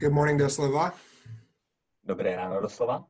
Good 0.00 0.12
morning, 0.12 0.36
Doslova. 0.36 0.92
Dobré 2.02 2.34
ráno 2.34 2.60
doslova. 2.60 3.06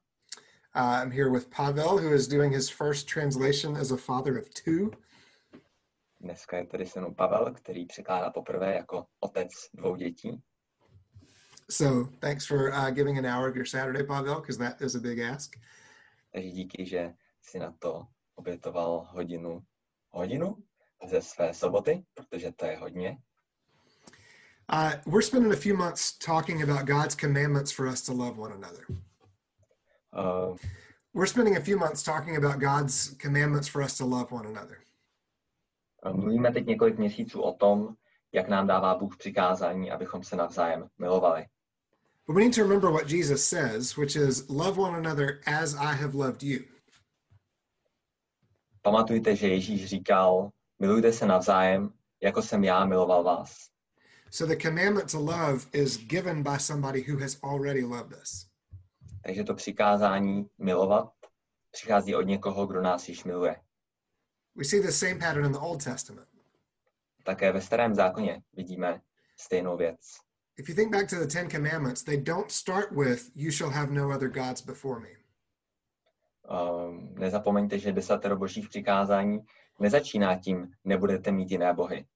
Uh, 0.77 1.00
I'm 1.00 1.10
here 1.10 1.31
with 1.31 1.49
Pavel, 1.49 1.97
who 1.97 2.13
is 2.13 2.29
doing 2.29 2.53
his 2.53 2.68
first 2.68 3.08
translation 3.08 3.75
as 3.75 3.91
a 3.91 3.97
father 3.97 4.37
of 4.37 4.53
two. 4.53 4.92
Dneska 6.20 6.57
je 6.57 6.67
tady 6.67 6.86
se 6.86 7.00
mnou 7.00 7.15
Pavel, 7.15 7.55
který 7.55 7.86
překládá 7.86 8.30
poprvé 8.30 8.75
jako 8.75 9.07
otec 9.20 9.48
dvou 9.75 9.96
dětí. 9.96 10.43
So 11.70 12.11
thanks 12.20 12.46
for 12.46 12.68
uh, 12.68 12.91
giving 12.91 13.19
an 13.19 13.27
hour 13.27 13.48
of 13.48 13.57
your 13.57 13.66
Saturday, 13.66 14.05
Pavel, 14.05 14.41
because 14.41 14.59
that 14.59 14.82
is 14.82 14.95
a 14.95 15.01
big 15.01 15.21
ask. 15.21 15.57
Takže 16.32 16.51
díky, 16.51 16.87
že 16.87 17.14
si 17.43 17.59
na 17.59 17.73
to 17.79 18.07
obětoval 18.35 19.09
hodinu, 19.11 19.62
hodinu 20.11 20.57
ze 21.09 21.23
své 21.23 21.55
soboty, 21.55 22.05
protože 22.14 22.53
to 22.53 22.66
je 22.66 22.77
hodně. 22.77 23.19
Uh, 24.68 24.96
we're 25.06 25.22
spending 25.22 25.52
a 25.52 25.56
few 25.56 25.74
months 25.74 26.12
talking 26.12 26.62
about 26.62 26.86
God's 26.86 27.14
commandments 27.14 27.70
for 27.70 27.86
us 27.86 28.02
to 28.02 28.12
love 28.12 28.38
one 28.38 28.52
another. 28.52 28.86
Uh, 30.12 30.55
We're 31.14 31.27
spending 31.27 31.56
a 31.56 31.60
few 31.60 31.78
months 31.78 32.02
talking 32.02 32.36
about 32.36 32.59
God's 32.59 33.14
commandments 33.20 33.69
for 33.69 33.82
us 33.82 33.96
to 33.98 34.05
love 34.05 34.32
one 34.32 34.46
another. 34.46 34.78
mluvíme 36.12 36.52
teď 36.52 36.66
několik 36.66 36.98
měsíců 36.98 37.42
o 37.42 37.52
tom, 37.52 37.96
jak 38.32 38.48
nám 38.48 38.66
dává 38.66 38.95
Bůh 38.95 39.16
přikázání, 39.16 39.91
abychom 39.91 40.24
se 40.24 40.36
navzájem 40.36 40.88
milovali. 40.98 41.46
But 42.27 42.36
we 42.36 42.42
need 42.42 42.55
to 42.55 42.62
remember 42.62 42.91
what 42.91 43.10
Jesus 43.10 43.48
says, 43.48 43.96
which 43.96 44.16
is 44.16 44.48
love 44.48 44.78
one 44.78 44.96
another 44.96 45.41
as 45.46 45.74
I 45.74 45.94
have 45.94 46.14
loved 46.14 46.42
you. 46.42 46.60
Pamatujte, 48.83 49.36
že 49.36 49.48
Ježíš 49.48 49.86
říkal, 49.86 50.50
milujte 50.78 51.12
se 51.12 51.27
navzájem, 51.27 51.92
jako 52.22 52.42
jsem 52.42 52.64
já 52.64 52.84
miloval 52.84 53.22
vás. 53.22 53.73
So 54.34 54.47
the 54.47 54.56
commandment 54.56 55.09
to 55.11 55.20
love 55.20 55.66
is 55.73 55.97
given 55.97 56.42
by 56.42 56.59
somebody 56.59 57.02
who 57.02 57.19
has 57.19 57.38
already 57.45 57.84
loved 57.84 58.12
us. 58.23 58.47
Takže 59.23 59.45
to 59.45 59.55
přikázání 59.55 60.48
milovat 60.58 61.12
přichází 61.70 62.14
od 62.14 62.22
někoho, 62.22 62.67
kdo 62.67 62.83
nás 62.83 63.08
již 63.08 63.25
miluje. 63.25 63.56
We 64.55 64.64
see 64.64 64.81
the 64.81 64.91
same 64.91 65.14
pattern 65.14 65.45
in 65.45 65.53
the 65.53 65.58
Old 65.58 65.84
Testament. 65.84 66.28
Také 67.25 67.53
ve 67.53 67.61
starém 67.61 67.95
zákoně 67.95 68.42
vidíme 68.53 69.00
stejnou 69.36 69.77
věc. 69.77 70.00
If 70.56 70.69
you 70.69 70.75
think 70.75 70.92
back 70.92 71.11
to 71.11 71.17
the 71.17 71.27
Ten 71.27 71.51
Commandments, 71.51 72.03
they 72.03 72.20
don't 72.20 72.51
start 72.51 72.92
with, 72.92 73.30
You 73.34 73.51
shall 73.51 73.70
have 73.70 73.92
no 73.92 74.11
other 74.11 74.28
gods 74.28 74.62
before 74.62 75.01
me. 75.01 75.08
Um, 76.51 77.14
nezapomeňte, 77.19 77.78
že 77.78 77.92
desatero 77.92 78.36
božích 78.36 78.69
přikázání 78.69 79.41
nezačíná 79.80 80.39
tím, 80.39 80.73
nebudete 80.84 81.33
mít 81.33 81.51
jiné 81.51 81.75
bohy. 81.75 82.06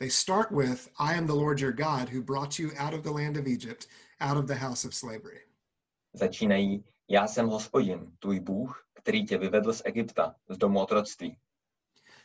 They 0.00 0.08
start 0.08 0.50
with, 0.50 0.88
I 0.98 1.14
am 1.14 1.26
the 1.26 1.34
Lord 1.34 1.60
your 1.60 1.72
God 1.72 2.08
who 2.08 2.22
brought 2.22 2.58
you 2.58 2.70
out 2.78 2.94
of 2.94 3.02
the 3.02 3.10
land 3.10 3.36
of 3.36 3.46
Egypt, 3.46 3.86
out 4.20 4.38
of 4.38 4.46
the 4.46 4.54
house 4.54 4.86
of 4.86 4.94
slavery. 4.94 5.40
Začínají, 6.12 6.84
já 7.08 7.26
jsem 7.26 7.46
hospodin, 7.46 8.16
tvůj 8.18 8.40
Bůh, 8.40 8.86
který 8.94 9.26
tě 9.26 9.38
vyvedl 9.38 9.72
z 9.72 9.82
Egypta, 9.84 10.34
z 10.48 10.56
domu 10.56 10.80
otroctví. 10.80 11.38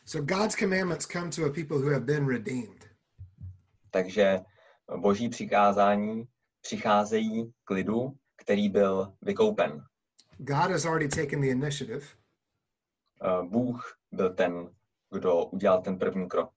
So 0.04 0.36
God's 0.36 0.56
commandments 0.56 1.06
come 1.06 1.30
to 1.30 1.44
a 1.44 1.52
people 1.52 1.78
who 1.78 1.90
have 1.90 2.04
been 2.04 2.28
redeemed. 2.28 2.88
Takže 3.90 4.40
boží 4.96 5.28
přikázání 5.28 6.24
přicházejí 6.60 7.52
k 7.64 7.70
lidu, 7.70 8.16
který 8.36 8.68
byl 8.68 9.12
vykoupen. 9.22 9.84
God 10.38 10.70
has 10.70 10.84
already 10.84 11.08
taken 11.08 11.40
the 11.40 11.48
initiative, 11.48 12.06
Uh, 13.22 13.48
Bůh 13.50 13.98
byl 14.12 14.34
ten, 14.34 14.70
kdo 15.10 15.44
udělal 15.44 15.82
ten 15.82 15.98
první 15.98 16.28
krok. 16.28 16.52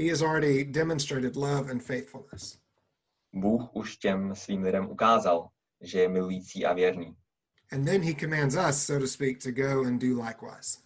He 0.00 0.08
has 0.08 0.22
already 0.22 0.64
demonstrated 0.64 1.36
love 1.36 1.68
and 1.68 1.82
faithfulness. 1.82 2.58
Bůh 3.32 3.76
už 3.76 3.96
těm 3.96 4.34
svým 4.34 4.62
lidem 4.62 4.90
ukázal, 4.90 5.48
že 5.80 6.00
je 6.00 6.08
milující 6.08 6.66
a 6.66 6.72
věrný. 6.72 7.16
And 7.72 7.84
then 7.84 8.02
he 8.02 8.14
commands 8.14 8.56
us, 8.68 8.86
so 8.86 9.00
to 9.00 9.08
speak, 9.08 9.42
to 9.42 9.52
go 9.52 9.84
and 9.84 9.98
do 9.98 10.22
likewise. 10.22 10.78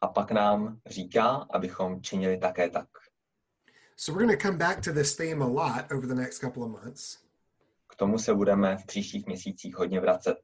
A 0.00 0.08
pak 0.08 0.30
nám 0.30 0.80
říká, 0.86 1.46
abychom 1.50 2.02
činili 2.02 2.38
také 2.38 2.70
tak. 2.70 2.88
So 3.96 4.18
we're 4.18 4.26
going 4.26 4.40
to 4.40 4.48
come 4.48 4.58
back 4.58 4.84
to 4.84 4.92
this 4.92 5.16
theme 5.16 5.44
a 5.44 5.48
lot 5.48 5.92
over 5.92 6.06
the 6.06 6.14
next 6.14 6.38
couple 6.38 6.62
of 6.62 6.70
months. 6.70 7.18
K 7.88 7.96
tomu 7.96 8.18
se 8.18 8.34
budeme 8.34 8.76
v 8.76 8.86
příštích 8.86 9.26
měsících 9.26 9.76
hodně 9.76 10.00
vracet. 10.00 10.36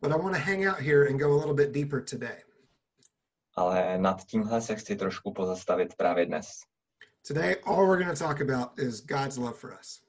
But 0.00 0.12
I 0.12 0.18
want 0.18 0.36
to 0.36 0.42
hang 0.42 0.66
out 0.66 0.78
here 0.78 1.08
and 1.08 1.18
go 1.18 1.32
a 1.32 1.36
little 1.36 1.54
bit 1.54 1.72
deeper 1.72 2.04
today. 2.04 2.53
Ale 3.56 3.98
nad 3.98 4.24
tímhle 4.24 4.60
se 4.60 4.76
chci 4.76 4.96
trošku 4.96 5.32
pozastavit 5.32 5.94
právě 5.94 6.26
dnes. 6.26 6.46
Today, 7.28 7.56
all 7.64 7.86
we're 7.86 8.04
going 8.04 8.18
to 8.18 8.24
talk 8.24 8.40
about 8.40 8.78
is 8.78 9.00
God's 9.00 9.36
love 9.36 9.58
for 9.58 9.78
us. 9.80 10.02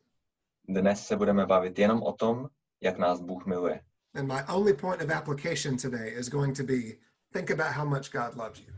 Dnes 0.68 1.08
se 1.08 1.16
budeme 1.16 1.46
bavit 1.46 1.80
jenom 1.80 2.04
o 2.04 2.14
tom, 2.14 2.50
jak 2.82 2.98
nás 2.98 3.22
Bůh 3.22 3.46
miluje. 3.46 3.82
And 4.14 4.28
my 4.28 4.44
only 4.56 4.74
point 4.74 5.02
of 5.02 5.10
application 5.10 5.78
today 5.78 6.14
is 6.20 6.30
going 6.30 6.58
to 6.58 6.64
be 6.64 6.98
think 7.34 7.52
about 7.52 7.74
how 7.74 7.86
much 7.86 8.12
God 8.12 8.36
loves 8.36 8.60
you. 8.60 8.74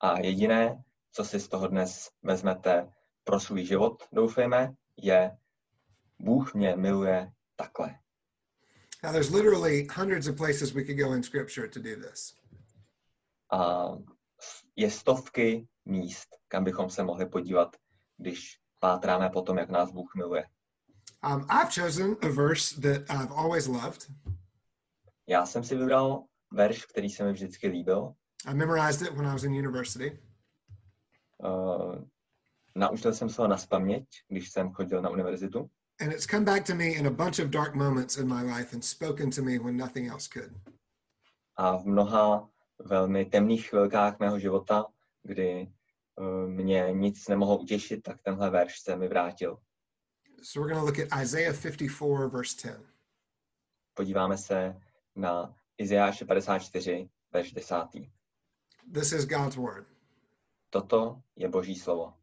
A 0.00 0.20
jediné, 0.20 0.84
co 1.12 1.24
si 1.24 1.40
z 1.40 1.48
toho 1.48 1.68
dnes 1.68 2.10
vezmete 2.22 2.88
pro 3.24 3.40
svůj 3.40 3.64
život, 3.64 4.02
doufejme, 4.12 4.74
je 4.96 5.36
Bůh 6.18 6.54
mě 6.54 6.76
miluje 6.76 7.32
takhle. 7.56 7.98
Now, 9.02 9.12
there's 9.12 9.30
literally 9.30 9.88
hundreds 9.96 10.28
of 10.28 10.36
places 10.36 10.72
we 10.72 10.84
could 10.84 10.96
go 10.96 11.14
in 11.14 11.22
Scripture 11.22 11.68
to 11.68 11.80
do 11.80 11.96
this. 11.96 12.41
A 13.52 13.88
je 14.76 14.90
stovky 14.90 15.68
míst, 15.84 16.28
kam 16.48 16.64
bychom 16.64 16.90
se 16.90 17.02
mohli 17.02 17.26
podívat, 17.26 17.76
když 18.16 18.58
pátráme 18.78 19.30
po 19.30 19.42
tom, 19.42 19.58
jak 19.58 19.70
nás 19.70 19.90
Bůh 19.90 20.14
miluje. 20.16 20.44
Um, 21.26 21.46
I've 21.50 21.70
chosen 21.82 22.16
a 22.22 22.28
verse 22.28 22.80
that 22.80 23.10
I've 23.10 23.34
always 23.34 23.66
loved. 23.66 24.10
Já 25.26 25.46
jsem 25.46 25.64
si 25.64 25.76
vybral 25.76 26.24
verš, 26.52 26.84
který 26.84 27.10
se 27.10 27.24
mi 27.24 27.32
vždycky 27.32 27.68
líbil. 27.68 28.14
I 28.46 28.54
memorized 28.54 29.08
it 29.08 29.14
when 29.14 29.26
I 29.26 29.32
was 29.32 29.44
in 29.44 29.52
university. 29.52 30.22
Uh, 31.38 32.04
naučil 32.74 33.14
jsem 33.14 33.28
se 33.28 33.42
ho 33.42 33.48
na 33.48 33.56
spaměť, 33.56 34.04
když 34.28 34.50
jsem 34.50 34.72
chodil 34.72 35.02
na 35.02 35.10
univerzitu. 35.10 35.70
And 36.00 36.12
it's 36.12 36.26
come 36.26 36.44
back 36.44 36.66
to 36.66 36.74
me 36.74 36.86
in 36.86 37.06
a 37.06 37.10
bunch 37.10 37.38
of 37.38 37.50
dark 37.50 37.74
moments 37.74 38.16
in 38.16 38.28
my 38.34 38.42
life 38.42 38.76
and 38.76 38.84
spoken 38.84 39.30
to 39.30 39.42
me 39.42 39.58
when 39.58 39.76
nothing 39.76 40.10
else 40.10 40.28
could. 40.32 40.52
A 41.56 41.76
v 41.76 41.86
mnoha 41.86 42.51
velmi 42.84 43.24
temných 43.24 43.68
chvilkách 43.68 44.18
mého 44.18 44.38
života, 44.38 44.86
kdy 45.22 45.72
uh, 46.16 46.48
mě 46.48 46.88
nic 46.92 47.28
nemohlo 47.28 47.58
utěšit, 47.58 48.02
tak 48.02 48.22
tenhle 48.22 48.50
verš 48.50 48.80
se 48.80 48.96
mi 48.96 49.08
vrátil. 49.08 49.58
So 50.42 50.60
we're 50.60 50.74
going 50.74 50.80
to 50.80 50.86
look 50.86 51.12
at 51.12 51.22
Isaiah 51.22 51.56
54, 51.56 52.28
verse 52.28 52.56
10. 52.68 52.80
Podíváme 53.94 54.38
se 54.38 54.76
na 55.16 55.54
Izajáše 55.78 56.24
54, 56.24 57.08
verš 57.32 57.52
10. 57.52 57.76
This 58.92 59.12
is 59.12 59.24
God's 59.24 59.56
word. 59.56 59.86
Toto 60.70 61.22
je 61.36 61.48
Boží 61.48 61.74
slovo. 61.74 62.14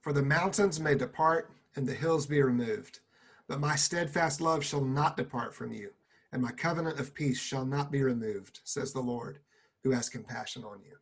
For 0.00 0.12
the 0.12 0.22
mountains 0.22 0.80
may 0.80 0.94
depart 0.94 1.50
and 1.76 1.86
the 1.86 1.94
hills 1.94 2.26
be 2.26 2.42
removed, 2.42 3.00
but 3.46 3.60
my 3.60 3.76
steadfast 3.76 4.40
love 4.40 4.64
shall 4.64 4.84
not 4.84 5.16
depart 5.16 5.54
from 5.54 5.72
you, 5.72 5.90
and 6.32 6.42
my 6.42 6.52
covenant 6.52 6.98
of 6.98 7.14
peace 7.14 7.38
shall 7.38 7.64
not 7.64 7.90
be 7.90 8.02
removed, 8.02 8.60
says 8.64 8.92
the 8.92 9.00
Lord, 9.00 9.38
who 9.84 9.94
has 9.94 10.08
compassion 10.08 10.64
on 10.64 10.82
you. 10.82 10.98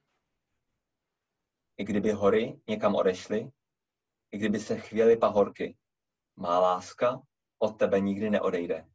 I 1.79 1.85
kdyby 1.85 2.11
hory 2.11 2.61
někam 2.69 2.95
odešly, 2.95 3.51
i 4.33 4.39
kdyby 4.39 4.61
se 4.61 4.79
chvěly 4.79 5.17
pahorky, 5.17 5.77
má 6.37 6.59
láska 6.59 7.23
od 7.59 7.79
tebe 7.79 8.01
nikdy 8.01 8.31
neodejde. 8.31 8.89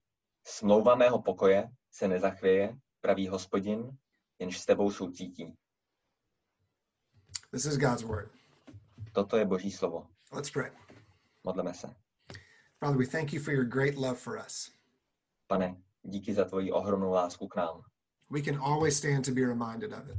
Smlouva 0.43 0.95
mého 0.95 1.21
pokoje 1.21 1.69
se 1.91 2.07
nezachvěje, 2.07 2.77
pravý 3.01 3.27
hospodin, 3.27 3.97
jenž 4.39 4.59
s 4.59 4.65
tebou 4.65 4.91
soucítí. 4.91 5.55
This 7.51 7.65
is 7.65 7.77
God's 7.77 8.03
word. 8.03 8.31
Toto 9.13 9.37
je 9.37 9.45
Boží 9.45 9.71
slovo. 9.71 10.07
Let's 10.31 10.51
pray. 10.51 10.71
Modleme 11.43 11.73
se. 11.73 11.95
Father, 12.79 12.97
we 12.97 13.05
thank 13.05 13.33
you 13.33 13.43
for 13.43 13.53
your 13.53 13.65
great 13.65 13.95
love 13.95 14.15
for 14.15 14.37
us. 14.45 14.71
Pane, 15.47 15.81
díky 16.03 16.33
za 16.33 16.45
tvoji 16.45 16.71
ohromnou 16.71 17.11
lásku 17.11 17.47
k 17.47 17.55
nám. 17.55 17.90
We 18.31 18.41
can 18.41 18.57
always 18.57 18.97
stand 18.97 19.25
to 19.25 19.31
be 19.31 19.41
reminded 19.45 19.93
of 19.93 20.09
it. 20.09 20.17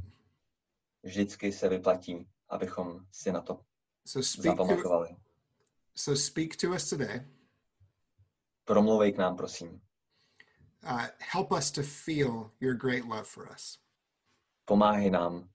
Vždycky 1.03 1.53
se 1.53 1.69
vyplatí, 1.69 2.29
abychom 2.49 3.07
si 3.13 3.33
na 3.33 3.41
to 3.41 3.61
So 4.07 4.23
speak 4.23 4.57
to, 4.57 4.65
zapamatovali. 4.65 5.17
so 5.95 6.21
speak 6.21 6.57
to 6.57 6.71
us 6.75 6.89
today. 6.91 7.27
Promluvej 8.65 9.13
k 9.13 9.19
nám, 9.19 9.37
prosím. 9.37 9.81
Uh, 10.85 11.07
help 11.33 11.53
us 11.53 11.71
to 11.71 11.83
feel 11.83 12.51
your 12.61 12.75
great 12.75 13.05
love 13.05 13.25
for 13.25 13.49
us. 13.55 13.79
Pomáhej 14.65 15.11
nám 15.11 15.49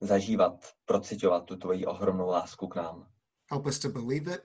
zažívat, 0.00 0.74
procitovat 0.84 1.44
tu 1.44 1.56
tvoji 1.56 1.86
ohromnou 1.86 2.26
lásku 2.28 2.66
k 2.68 2.76
nám. 2.76 3.08
Help 3.50 3.66
us 3.66 3.78
to 3.78 3.88
believe 3.88 4.34
it 4.34 4.42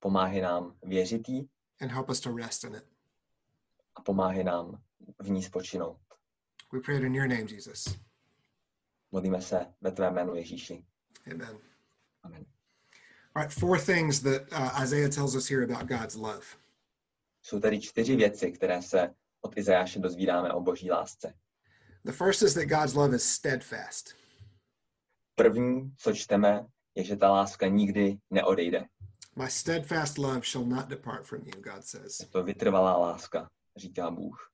Pomáhej 0.00 0.40
nám 0.40 0.76
věřit 0.82 1.28
jí 1.28 1.50
and 1.80 1.88
help 1.90 2.08
us 2.10 2.20
to 2.20 2.36
rest 2.36 2.64
in 2.64 2.74
it. 2.74 2.84
a 3.96 4.02
pomáhej 4.02 4.44
nám 4.44 4.82
v 5.18 5.30
ní 5.30 5.42
spočinout. 5.42 5.98
We 6.72 6.80
pray 6.80 6.96
it 6.96 7.02
in 7.02 7.14
your 7.14 7.26
name, 7.26 7.46
Jesus. 7.46 7.98
Modlíme 9.12 9.42
se 9.42 9.66
ve 9.80 9.90
tvém 9.90 10.14
jménu 10.14 10.34
Ježíši. 10.34 10.84
Amen. 11.32 11.58
Amen. 12.22 12.46
All 13.34 13.42
right, 13.42 13.58
four 13.58 13.78
things 13.78 14.20
that 14.20 14.42
uh, 14.52 14.82
Isaiah 14.82 15.08
tells 15.08 15.34
us 15.34 15.48
here 15.48 15.64
about 15.64 15.88
God's 15.88 16.14
love. 16.16 16.46
Jsou 17.42 17.60
tady 17.60 17.80
čtyři 17.80 18.16
věci, 18.16 18.52
které 18.52 18.82
se 18.82 19.14
od 19.40 19.58
Izajáše 19.58 19.98
dozvídáme 19.98 20.52
o 20.52 20.60
boží 20.60 20.90
lásce. 20.90 21.34
The 22.04 22.12
first 22.12 22.42
is 22.42 22.54
that 22.54 22.64
God's 22.64 22.94
love 22.94 23.16
is 23.16 23.24
steadfast. 23.24 24.14
První, 25.34 25.94
co 25.96 26.12
čteme, 26.12 26.66
je, 26.94 27.04
že 27.04 27.16
ta 27.16 27.30
láska 27.30 27.66
nikdy 27.66 28.18
neodejde. 28.30 28.88
My 29.36 29.50
steadfast 29.50 30.18
love 30.18 30.40
shall 30.42 30.66
not 30.66 30.88
depart 30.88 31.26
from 31.26 31.40
you, 31.40 31.62
God 31.62 31.84
says. 31.84 32.18
To 32.18 32.42
vytrvalá 32.42 32.96
láska, 32.96 33.50
říká 33.76 34.10
Bůh. 34.10 34.52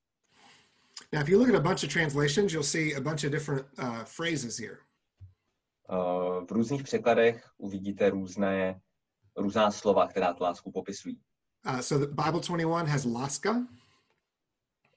Now, 1.12 1.20
if 1.23 1.29
you 1.29 1.38
look 1.38 1.49
at 1.49 1.55
a 1.55 1.61
bunch 1.61 1.85
of 1.85 1.91
translations, 1.91 2.53
you'll 2.53 2.62
see 2.64 2.94
a 2.94 3.00
bunch 3.00 3.25
of 3.25 3.31
different 3.31 3.67
uh, 3.79 4.05
phrases 4.05 4.58
here. 4.58 4.79
Uh, 5.88 6.47
V 6.47 6.50
různých 6.53 6.82
překladech 6.82 7.50
uvidíte 7.58 8.11
různé, 8.11 8.81
různá 9.37 9.70
slova, 9.70 10.06
která 10.06 10.32
tu 10.35 10.43
lásku 10.44 10.73
popisují. 10.73 11.20
Uh, 11.67 11.81
so 11.81 12.06
the 12.06 12.12
Bible 12.25 12.41
21 12.41 12.93
has 12.93 13.05
laska, 13.05 13.67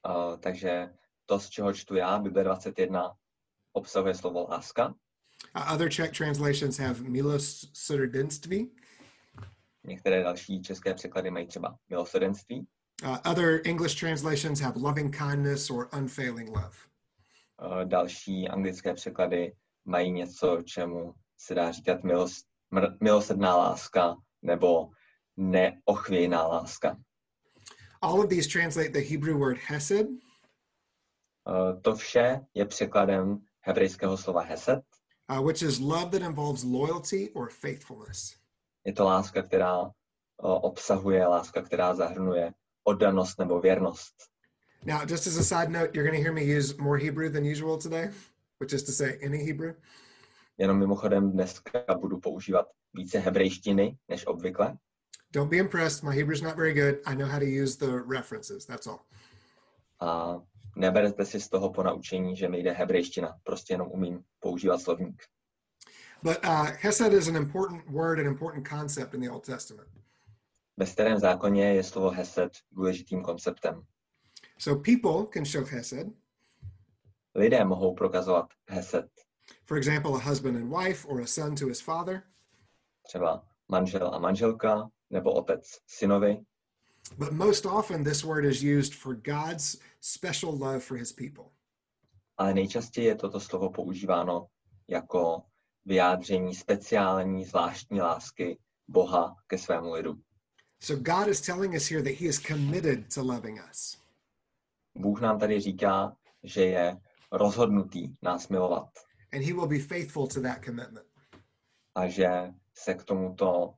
Uh, 0.08 0.36
takže 0.40 0.92
to, 1.26 1.40
z 1.40 1.48
čeho 1.48 1.72
čtu 1.72 1.94
já, 1.96 2.18
Bible 2.18 2.44
21, 2.44 3.14
obsahuje 3.72 4.14
slovo 4.14 4.46
láska. 4.50 4.94
uh, 5.56 5.74
other 5.74 5.90
Czech 5.90 6.10
translations 6.10 6.78
have 6.78 7.00
milosrdenství, 7.00 8.72
Některé 9.84 10.22
další 10.22 10.62
české 10.62 10.94
překlady 10.94 11.30
mají 11.30 11.46
třeba 11.46 11.78
milosrdenství. 11.88 12.66
Uh, 13.02 13.18
other 13.24 13.60
English 13.64 13.94
translations 13.94 14.60
have 14.60 14.76
loving 14.76 15.10
kindness 15.16 15.70
or 15.70 15.88
unfailing 15.92 16.48
love. 16.48 16.76
Uh, 17.62 17.84
další 17.84 18.48
anglické 18.48 18.94
překlady 18.94 19.52
mají 19.84 20.10
něco, 20.12 20.62
čemu 20.64 21.14
se 21.38 21.54
dá 21.54 21.72
říkat 21.72 22.04
milos, 22.04 22.44
mr, 22.70 22.96
milosrdná 23.00 23.56
láska 23.56 24.16
nebo 24.42 24.90
neochvějná 25.36 26.46
láska. 26.46 26.96
All 28.02 28.20
of 28.20 28.28
these 28.28 28.48
translate 28.48 28.88
the 28.88 29.00
Hebrew 29.10 29.38
word 29.38 29.58
hesed, 29.66 30.06
Uh, 31.48 31.80
to 31.80 31.94
vše 31.96 32.40
je 32.54 32.64
překladem 32.66 33.38
hebrejského 33.60 34.16
slova 34.16 34.42
hesed. 34.42 34.80
uh, 35.28 35.40
which 35.46 35.62
is 35.62 35.78
love 35.80 36.10
that 36.10 36.22
involves 36.22 36.64
loyalty 36.64 37.30
or 37.34 37.50
faithfulness. 37.50 38.34
Je 38.84 38.92
to 38.92 39.04
láska, 39.04 39.42
která 39.42 39.80
uh, 39.82 39.90
obsahuje, 40.42 41.26
láska, 41.26 41.62
která 41.62 41.94
zahrnuje 41.94 42.52
oddanost 42.90 43.38
nebo 43.38 43.60
věrnost. 43.60 44.14
Now, 44.84 45.02
just 45.06 45.26
as 45.26 45.36
a 45.36 45.42
side 45.42 45.68
note, 45.68 45.90
you're 45.94 46.10
going 46.10 46.16
to 46.16 46.22
hear 46.22 46.32
me 46.32 46.56
use 46.58 46.74
more 46.78 46.98
Hebrew 46.98 47.30
than 47.30 47.44
usual 47.44 47.78
today, 47.78 48.10
which 48.60 48.72
is 48.72 48.82
to 48.82 48.92
say, 48.92 49.18
any 49.26 49.44
Hebrew. 49.44 49.74
Jenom 50.58 50.78
mimochodem 50.78 51.32
dneska 51.32 51.84
budu 52.00 52.20
používat 52.20 52.66
více 52.94 53.18
hebrejštiny 53.18 53.98
než 54.08 54.26
obvykle. 54.26 54.78
Don't 55.32 55.50
be 55.50 55.56
impressed. 55.56 56.02
My 56.02 56.16
Hebrew's 56.16 56.42
not 56.42 56.56
very 56.56 56.74
good. 56.74 56.94
I 57.06 57.14
know 57.14 57.28
how 57.28 57.38
to 57.38 57.46
use 57.62 57.76
the 57.76 58.02
references. 58.16 58.66
That's 58.66 58.86
all. 58.86 59.00
A 60.00 60.40
neberte 60.76 61.24
si 61.24 61.40
z 61.40 61.48
toho 61.48 61.70
po 61.70 61.82
naučení, 61.82 62.36
že 62.36 62.48
mi 62.48 62.58
jde 62.58 62.72
hebrejština. 62.72 63.38
Prostě 63.42 63.74
jenom 63.74 63.88
umím 63.90 64.24
používat 64.40 64.82
slovník. 64.82 65.22
But 66.22 66.38
uh, 66.44 66.66
hesed 66.80 67.12
is 67.12 67.28
an 67.28 67.36
important 67.36 67.84
word, 67.86 68.18
an 68.18 68.26
important 68.26 68.68
concept 68.68 69.14
in 69.14 69.20
the 69.20 69.30
Old 69.30 69.46
Testament. 69.46 69.88
Ve 70.80 70.86
starém 70.86 71.18
zákoně 71.18 71.74
je 71.74 71.84
slovo 71.84 72.10
hesed 72.10 72.52
důležitým 72.72 73.22
konceptem. 73.22 73.82
So 74.58 74.82
people 74.82 75.26
can 75.34 75.44
show 75.44 75.64
hesed. 75.68 76.06
Lidé 77.34 77.64
mohou 77.64 77.94
prokazovat 77.94 78.46
hesed, 78.68 79.10
For 79.66 79.76
example, 79.78 80.10
a 80.14 80.18
husband 80.28 80.56
and 80.56 80.84
wife 80.84 81.08
or 81.08 81.20
a 81.20 81.26
son 81.26 81.54
to 81.54 81.66
his 81.66 81.80
father. 81.80 82.22
třeba 83.02 83.44
manžel 83.68 84.14
a 84.14 84.18
manželka, 84.18 84.90
nebo 85.10 85.32
otec 85.32 85.78
synovi, 85.86 86.44
But 87.18 87.32
most 87.32 87.66
often, 87.66 88.04
this 88.04 88.24
word 88.24 88.44
is 88.44 88.62
used 88.62 88.94
for 88.94 89.14
God's 89.14 89.76
special 90.00 90.50
love 90.58 90.80
for 90.80 90.96
his 90.96 91.12
people. 91.12 91.44
ale 92.36 92.54
nejčastěji 92.54 93.06
je 93.06 93.14
toto 93.14 93.40
slovo 93.40 93.70
používáno 93.70 94.46
jako 94.88 95.42
vyjádření 95.84 96.54
speciální, 96.54 97.44
zvláštní 97.44 98.00
lásky 98.00 98.58
Boha 98.88 99.36
ke 99.46 99.58
svému 99.58 99.92
lidu. 99.92 100.14
So 100.82 100.96
God 101.02 101.28
is 101.28 101.40
telling 101.40 101.74
us 101.76 101.88
here 101.90 102.02
that 102.02 102.14
he 102.14 102.26
is 102.26 102.38
committed 102.38 103.14
to 103.14 103.22
loving 103.22 103.60
us. 103.70 103.96
Bůh 104.94 105.20
nám 105.20 105.38
tady 105.38 105.60
říká, 105.60 106.16
že 106.42 106.64
je 106.64 107.00
rozhodnutý 107.32 108.14
nás 108.22 108.48
milovat 108.48 108.88
And 109.32 109.42
he 109.42 109.52
will 109.52 109.66
be 109.66 109.78
faithful 109.78 110.26
to 110.26 110.40
that 110.40 110.64
commitment. 110.64 111.06
a 111.94 112.08
že 112.08 112.28
se 112.74 112.94
k 112.94 113.04
tomuto 113.04 113.74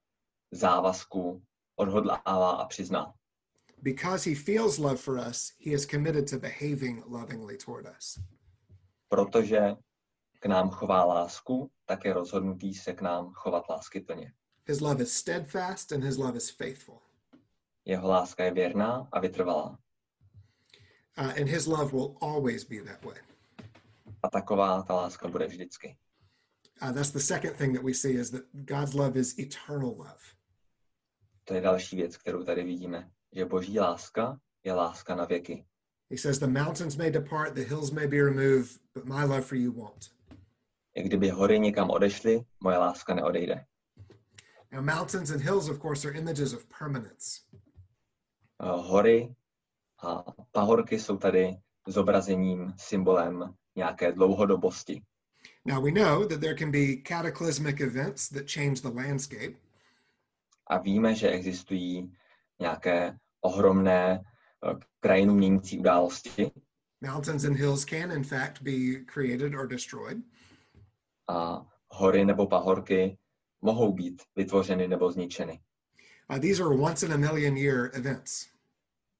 závazku 0.50 1.42
odhodlává 1.76 2.50
a 2.50 2.66
přizná. 2.66 3.14
Because 3.82 4.30
he 4.30 4.36
feels 4.36 4.78
love 4.78 4.96
for 4.96 5.18
us, 5.30 5.52
he 5.64 5.72
is 5.72 5.86
committed 5.86 6.30
to 6.30 6.38
behaving 6.38 7.04
lovingly 7.06 7.56
toward 7.56 7.86
us. 7.98 8.18
Protože 9.08 9.76
k 10.40 10.46
nám 10.46 10.70
chová 10.70 11.04
lásku, 11.04 11.70
tak 11.86 12.04
je 12.04 12.12
rozhodnutý 12.12 12.74
se 12.74 12.92
k 12.92 13.00
nám 13.00 13.32
chovat 13.32 13.68
láskyplně. 13.68 14.32
His 14.66 14.80
love 14.80 15.02
is 15.02 15.12
steadfast 15.12 15.92
and 15.92 16.04
his 16.04 16.18
love 16.18 16.36
is 16.36 16.50
faithful. 16.50 17.02
Jeho 17.84 18.08
láska 18.08 18.44
je 18.44 18.50
věrná 18.50 19.08
a 19.12 19.20
vytrvalá. 19.20 19.78
Uh, 21.18 21.32
and 21.36 21.48
his 21.48 21.66
love 21.66 21.92
will 21.92 22.16
always 22.20 22.64
be 22.64 22.80
that 22.80 23.04
way. 23.04 23.16
A 24.22 24.30
taková 24.30 24.82
ta 24.82 24.94
láska 24.94 25.28
bude 25.28 25.46
vždycky. 25.46 25.96
Uh, 26.82 26.92
that's 26.92 27.10
the 27.10 27.20
second 27.20 27.56
thing 27.56 27.74
that 27.74 27.84
we 27.84 27.94
see 27.94 28.12
is 28.12 28.30
that 28.30 28.42
God's 28.52 28.94
love 28.94 29.16
is 29.16 29.38
eternal 29.38 29.90
love. 29.90 30.22
To 31.44 31.54
je 31.54 31.60
další 31.60 31.96
věc, 31.96 32.16
kterou 32.16 32.44
tady 32.44 32.64
vidíme, 32.64 33.10
že 33.32 33.44
boží 33.44 33.80
láska 33.80 34.40
je 34.64 34.72
láska 34.72 35.14
na 35.14 35.24
věky. 35.24 35.64
He 36.10 36.18
says, 36.18 36.38
The 36.38 36.46
mountains 36.46 36.96
may 36.96 37.10
depart, 37.10 37.54
the 37.54 37.64
hills 37.64 37.90
may 37.90 38.06
be 38.06 38.22
removed, 38.22 38.80
but 38.94 39.04
my 39.04 39.24
love 39.24 39.42
for 39.42 39.56
you 39.56 39.72
won't. 39.72 40.10
I 40.94 41.02
kdyby 41.02 41.30
hory 41.30 41.58
někam 41.58 41.90
odešly, 41.90 42.44
moje 42.60 42.78
láska 42.78 43.14
neodejde. 43.14 43.64
Now, 44.72 44.80
mountains 44.80 45.30
and 45.30 45.40
hills, 45.42 45.68
of 45.68 45.78
course, 45.78 46.04
are 46.08 46.12
images 46.16 46.52
of 46.54 46.68
permanence. 46.68 47.40
Eh, 48.62 48.66
Hory 48.66 49.34
a 50.02 50.24
pahorky 50.52 50.98
jsou 51.00 51.16
tady 51.16 51.56
zobrazením, 51.86 52.72
symbolem 52.76 53.54
nějaké 53.76 54.12
dlouhodobosti. 54.12 55.02
Now, 55.64 55.80
we 55.84 55.90
know 55.90 56.24
that 56.26 56.40
there 56.40 56.54
can 56.54 56.70
be 56.70 56.96
cataclysmic 56.96 57.80
events 57.80 58.28
that 58.28 58.50
change 58.50 58.80
the 58.82 58.88
landscape, 58.88 59.56
A 60.66 60.78
víme, 60.78 61.14
že 61.14 61.28
existují 61.28 62.12
nějaké 62.60 63.16
ohromné 63.40 64.20
eh, 64.20 64.74
krajinu 65.00 65.34
měnící 65.34 65.78
události 65.78 66.50
Mountains 67.00 67.44
and 67.44 67.56
hills 67.56 67.84
can, 67.84 68.12
in 68.12 68.24
fact, 68.24 68.62
be 68.62 69.04
created 69.04 69.54
or 69.54 69.66
destroyed. 69.68 70.18
a 71.28 71.66
hory 71.88 72.24
nebo 72.24 72.46
pahorky 72.46 73.18
mohou 73.62 73.92
být 73.92 74.22
vytvořeny 74.36 74.88
nebo 74.88 75.12
zničeny. 75.12 75.60
Uh, 76.30 76.38
these 76.38 76.62
are 76.62 76.74
once 76.74 77.06
in 77.06 77.12
a 77.12 77.16
million 77.16 77.56
year 77.56 77.90
events. 77.92 78.48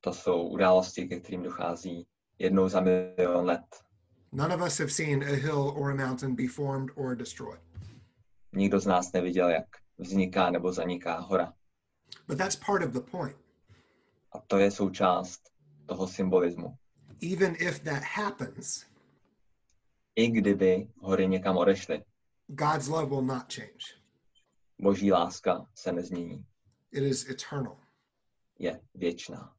To 0.00 0.12
jsou 0.12 0.48
události, 0.48 1.08
ke 1.08 1.20
kterým 1.20 1.42
dochází 1.42 2.06
jednou 2.38 2.68
za 2.68 2.80
milion 2.80 3.46
let. 3.46 3.82
None 4.32 4.54
of 4.54 4.62
us 4.66 4.78
have 4.78 4.90
seen 4.90 5.22
a 5.22 5.36
hill 5.36 5.74
or 5.76 5.90
a 5.90 5.94
mountain 5.94 6.34
be 6.34 6.48
formed 6.48 6.90
or 6.96 7.16
destroyed. 7.16 7.60
Nikdo 8.52 8.80
z 8.80 8.86
nás 8.86 9.12
neviděl, 9.12 9.48
jak 9.48 9.66
vzniká 9.98 10.50
nebo 10.50 10.72
zaniká 10.72 11.18
hora. 11.18 11.54
But 12.28 12.38
that's 12.38 12.56
part 12.56 12.82
of 12.82 12.92
the 12.92 13.00
point. 13.00 13.36
A 14.32 14.38
to 14.38 14.58
je 14.58 14.70
součást 14.70 15.40
toho 15.86 16.08
symbolismu. 16.08 16.76
Even 17.32 17.56
if 17.58 17.80
that 17.80 18.02
happens, 18.02 18.86
I 20.16 20.28
kdyby 20.28 20.88
hory 20.98 21.28
někam 21.28 21.56
odešly, 21.56 22.02
God's 22.46 22.88
love 22.88 23.06
will 23.06 23.22
not 23.22 23.52
change. 23.54 24.01
Boží 24.82 25.12
láska 25.12 25.66
se 25.74 25.92
nezmění. 25.92 26.46
It 26.92 27.02
is 27.02 27.28
eternal. 27.30 27.76
Je 28.58 28.80
věčná. 28.94 29.54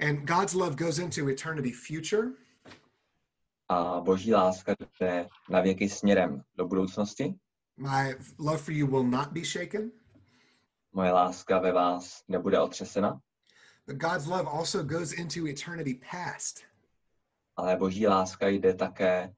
And 0.00 0.16
God's 0.16 0.54
love 0.54 0.76
goes 0.76 0.98
into 0.98 1.28
eternity 1.28 1.72
future, 1.72 2.28
A 3.68 4.00
boží 4.00 4.34
láska 4.34 4.74
jde 5.00 5.28
na 5.50 5.60
věky 5.60 5.88
směrem 5.88 6.42
do 6.54 6.66
budoucnosti. 6.66 7.34
My 7.76 8.14
love 8.38 8.58
for 8.58 8.72
you 8.74 8.86
will 8.86 9.04
not 9.04 9.28
be 9.32 9.44
shaken. 9.44 9.92
Moje 10.92 11.12
láska 11.12 11.58
ve 11.58 11.72
vás 11.72 12.24
nebude 12.28 12.60
otřesena, 12.60 13.20
But 13.86 13.96
God's 13.96 14.26
love 14.26 14.50
also 14.50 14.82
goes 14.82 15.12
into 15.12 15.46
eternity 15.46 16.00
past. 16.10 16.60
ale 17.56 17.76
boží 17.76 18.06
láska 18.06 18.48
jde 18.48 18.74
také 18.74 19.34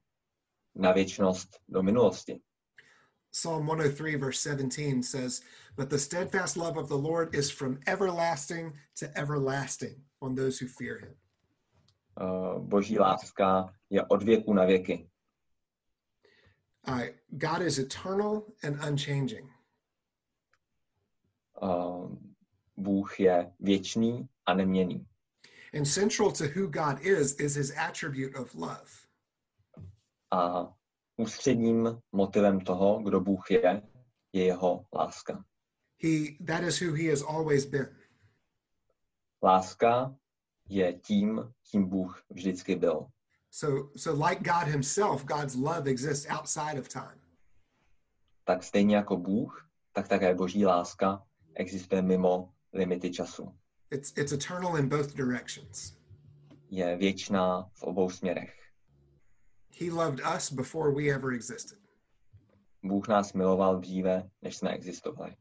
na 0.75 0.91
věčnost 0.91 1.59
do 1.67 1.83
minulosti. 1.83 2.41
Psalm 3.31 3.67
103, 3.67 4.15
verse 4.15 4.39
17 4.39 5.03
says, 5.03 5.41
But 5.75 5.89
the 5.89 5.99
steadfast 5.99 6.57
love 6.57 6.77
of 6.77 6.89
the 6.89 6.97
Lord 6.97 7.35
is 7.35 7.51
from 7.51 7.79
everlasting 7.85 8.73
to 8.97 9.17
everlasting 9.17 9.95
on 10.21 10.35
those 10.35 10.57
who 10.57 10.67
fear 10.67 10.99
him. 10.99 11.15
Uh, 12.17 12.59
Boží 12.59 12.99
láska 12.99 13.73
je 13.89 14.03
od 14.03 14.23
věku 14.23 14.53
na 14.53 14.65
věky. 14.65 15.09
Uh, 16.87 17.05
God 17.37 17.61
is 17.61 17.79
eternal 17.79 18.45
and 18.63 18.83
unchanging. 18.83 19.49
Uh, 21.61 22.11
Bůh 22.77 23.19
je 23.19 23.51
věčný 23.59 24.29
a 24.45 24.53
neměný. 24.53 25.05
And 25.73 25.85
central 25.85 26.31
to 26.31 26.47
who 26.47 26.67
God 26.67 27.01
is 27.01 27.35
is 27.35 27.55
his 27.55 27.71
attribute 27.77 28.35
of 28.35 28.55
love. 28.55 28.89
A 30.31 30.73
ústředním 31.19 32.01
motivem 32.11 32.59
toho, 32.59 32.99
kdo 32.99 33.19
Bůh 33.19 33.51
je, 33.51 33.81
je 34.33 34.45
jeho 34.45 34.85
láska. 34.93 35.43
He 36.03 36.45
that 36.47 36.63
is 36.63 36.81
who 36.81 36.95
he 36.95 37.09
has 37.09 37.21
always 37.21 37.65
been. 37.65 37.97
Láska 39.43 40.15
je 40.69 40.93
tím, 40.93 41.53
kým 41.71 41.89
Bůh 41.89 42.23
vždycky 42.29 42.75
byl. 42.75 43.05
So 43.51 43.89
so 43.97 44.25
like 44.27 44.43
God 44.43 44.67
himself, 44.67 45.25
God's 45.25 45.55
love 45.55 45.91
exists 45.91 46.27
outside 46.29 46.79
of 46.79 46.89
time. 46.89 47.21
Tak 48.43 48.63
stejně 48.63 48.95
jako 48.95 49.17
Bůh, 49.17 49.69
tak 49.93 50.07
také 50.07 50.35
boží 50.35 50.65
láska 50.65 51.23
existuje 51.55 52.01
mimo 52.01 52.53
limity 52.73 53.11
času. 53.11 53.55
It's 53.91 54.17
it's 54.17 54.31
eternal 54.31 54.77
in 54.77 54.89
both 54.89 55.15
directions. 55.15 55.97
Je 56.69 56.97
věčná 56.97 57.69
v 57.73 57.83
obou 57.83 58.09
směrech. 58.09 58.53
He 59.71 59.91
loved 59.91 60.19
us 60.35 60.51
before 60.51 60.91
we 60.91 61.13
ever 61.13 61.33
existed. 61.33 61.77
Bůh 62.83 63.07
nás 63.07 63.33
miloval 63.33 63.79
dříve, 63.79 64.29
než 64.41 64.57
jsme 64.57 64.69
existovali. 64.69 65.35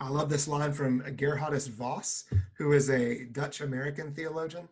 I 0.00 0.08
love 0.08 0.28
this 0.28 0.46
line 0.46 0.72
from 0.72 0.98
Gerhardus 0.98 1.68
Voss, 1.68 2.28
who 2.60 2.72
is 2.72 2.88
a 2.90 3.24
Dutch 3.30 3.60
American 3.60 4.14
theologian. 4.14 4.68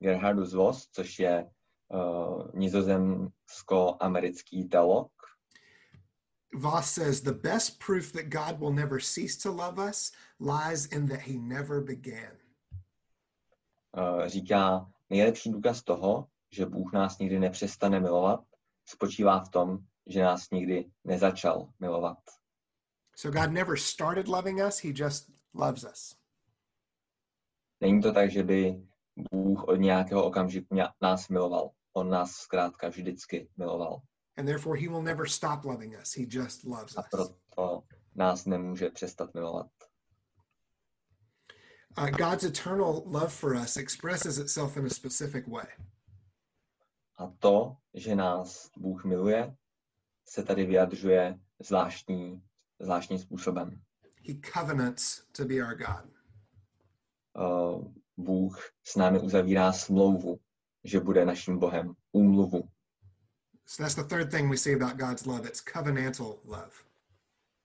Gerhardus 0.00 0.52
Voss, 0.52 0.88
což 0.92 1.18
je 1.18 1.50
uh, 1.88 2.42
nizozemsko-americký 2.54 4.68
teolog, 4.68 5.12
Voss 6.54 6.90
says 6.90 7.20
the 7.20 7.32
best 7.32 7.78
proof 7.78 8.12
that 8.12 8.28
God 8.30 8.58
will 8.60 8.72
never 8.72 9.00
cease 9.00 9.36
to 9.42 9.52
love 9.52 9.78
us 9.90 10.12
lies 10.40 10.86
in 10.86 11.06
that 11.06 11.20
he 11.20 11.38
never 11.38 11.80
began. 11.80 12.32
uh, 13.96 14.26
říká, 14.26 14.86
nejlepší 15.10 15.52
důkaz 15.52 15.82
toho, 15.82 16.28
že 16.52 16.66
Bůh 16.66 16.92
nás 16.92 17.18
nikdy 17.18 17.38
nepřestane 17.38 18.00
milovat, 18.00 18.40
spočívá 18.86 19.40
v 19.44 19.48
tom, 19.48 19.78
že 20.06 20.22
nás 20.22 20.50
nikdy 20.50 20.90
nezačal 21.04 21.72
milovat. 21.80 22.18
So 23.16 23.40
God 23.40 23.52
never 23.52 23.78
started 23.78 24.28
loving 24.28 24.60
us, 24.68 24.84
he 24.84 24.92
just 24.94 25.30
loves 25.54 25.84
us. 25.84 26.16
Není 27.80 28.02
to 28.02 28.12
tak, 28.12 28.30
že 28.30 28.42
by 28.42 28.82
Bůh 29.32 29.64
od 29.64 29.76
nějakého 29.76 30.24
okamžiku 30.24 30.76
nás 31.00 31.28
miloval. 31.28 31.70
On 31.92 32.10
nás 32.10 32.30
zkrátka 32.30 32.88
vždycky 32.88 33.48
miloval. 33.56 34.02
And 34.36 34.46
therefore 34.46 34.80
he 34.80 34.88
will 34.88 35.02
never 35.02 35.28
stop 35.28 35.64
loving 35.64 35.96
us. 36.02 36.16
He 36.16 36.24
just 36.28 36.64
loves 36.64 36.96
A 36.96 37.00
us. 37.00 37.08
proto 37.10 37.82
nás 38.14 38.44
nemůže 38.46 38.90
přestat 38.90 39.34
milovat. 39.34 39.66
Uh, 41.98 42.10
God's 42.10 42.44
eternal 42.44 43.02
love 43.06 43.28
for 43.28 43.54
us 43.54 43.76
expresses 43.76 44.38
itself 44.38 44.76
in 44.76 44.86
a 44.86 44.90
specific 44.90 45.46
way. 45.48 45.66
A 47.18 47.32
to, 47.38 47.76
že 47.94 48.16
nás 48.16 48.70
Bůh 48.76 49.04
miluje, 49.04 49.56
se 50.24 50.42
tady 50.42 50.66
vyjadřuje 50.66 51.38
zvláštní, 51.58 52.42
zvláštním 52.80 53.18
způsobem. 53.18 53.80
He 54.28 54.34
covenants 54.54 55.22
to 55.36 55.44
be 55.44 55.54
our 55.54 55.74
God. 55.74 56.12
Uh, 57.38 57.92
Bůh 58.16 58.70
s 58.84 58.96
námi 58.96 59.20
uzavírá 59.20 59.72
smlouvu, 59.72 60.38
že 60.84 61.00
bude 61.00 61.24
naším 61.24 61.58
Bohem, 61.58 61.94
úmluvu. 62.12 62.68
So 63.66 63.84
that's 63.84 63.94
the 63.94 64.16
third 64.16 64.30
thing 64.30 64.50
we 64.50 64.56
see 64.56 64.74
about 64.74 64.96
God's 64.96 65.26
love. 65.26 65.48
It's 65.48 65.62
covenantal 65.62 66.40
love. 66.44 66.72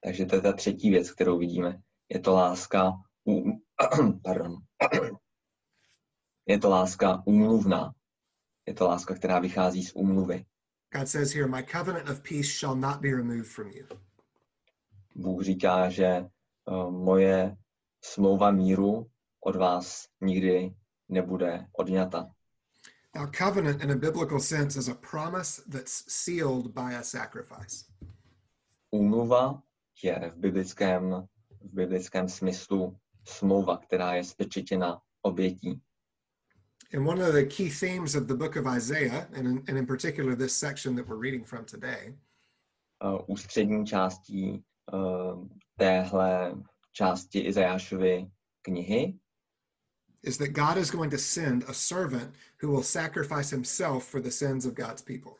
Takže 0.03 0.25
to 0.25 0.35
je 0.35 0.41
ta 0.41 0.53
třetí 0.53 0.89
věc, 0.89 1.11
kterou 1.11 1.37
vidíme. 1.37 1.81
Je 2.09 2.19
to 2.19 2.33
láska, 2.33 2.91
um, 3.23 3.61
pardon, 4.23 4.55
je 6.45 6.59
to 6.59 6.69
láska 6.69 7.23
úmluvná. 7.25 7.93
Je 8.65 8.73
to 8.73 8.87
láska, 8.87 9.15
která 9.15 9.39
vychází 9.39 9.83
z 9.83 9.95
úmluvy. 9.95 10.45
God 10.93 11.07
says 11.07 11.33
here, 11.33 11.47
My 11.47 11.63
covenant 11.63 12.09
of 12.09 12.21
peace 12.21 12.47
shall 12.47 12.75
not 12.75 13.01
be 13.01 13.09
removed 13.09 13.47
from 13.47 13.67
you. 13.67 13.85
Bůh 15.15 15.43
říká, 15.43 15.89
že 15.89 16.25
uh, 16.65 16.91
moje 16.91 17.57
smlouva 18.01 18.51
míru 18.51 19.07
od 19.45 19.55
vás 19.55 20.05
nikdy 20.21 20.75
nebude 21.09 21.67
odňata. 21.77 22.31
Now, 23.15 23.29
covenant 23.37 23.83
in 23.83 23.91
a 23.91 23.95
biblical 23.95 24.39
sense 24.39 24.79
is 24.79 24.89
a 24.89 24.95
promise 24.95 25.61
that's 25.71 26.03
sealed 26.07 26.73
by 26.73 26.95
a 26.95 27.03
sacrifice. 27.03 27.85
Úmluva 28.91 29.61
je 30.03 30.31
v 30.35 30.37
biblickém, 30.37 31.27
v 31.61 31.73
biblickém 31.73 32.29
smyslu 32.29 32.97
smlouva, 33.27 33.77
která 33.77 34.15
je 34.15 34.23
spečetěna 34.23 35.01
obětí. 35.21 35.81
And 36.93 37.05
one 37.07 37.19
of 37.21 37.33
the 37.33 37.45
key 37.45 37.69
themes 37.69 38.15
of 38.15 38.27
the 38.27 38.35
book 38.35 38.55
of 38.55 38.67
Isaiah, 38.67 39.27
and 39.35 39.47
in, 39.47 39.63
and 39.67 39.77
in 39.77 39.85
particular 39.85 40.35
this 40.35 40.55
section 40.55 40.95
that 40.95 41.07
we're 41.07 41.21
reading 41.21 41.45
from 41.45 41.65
today, 41.65 42.13
Uh, 43.03 43.19
ústřední 43.27 43.85
částí 43.85 44.63
uh, 44.93 45.47
téhle 45.77 46.55
části 46.91 47.39
Izajášovy 47.39 48.31
knihy 48.61 49.19
is 50.23 50.37
that 50.37 50.49
God 50.53 50.77
is 50.77 50.91
going 50.91 51.11
to 51.11 51.17
send 51.17 51.63
a 51.67 51.73
servant 51.73 52.35
who 52.61 52.71
will 52.71 52.83
sacrifice 52.83 53.55
himself 53.55 54.05
for 54.05 54.21
the 54.21 54.31
sins 54.31 54.65
of 54.65 54.73
God's 54.73 55.01
people. 55.01 55.31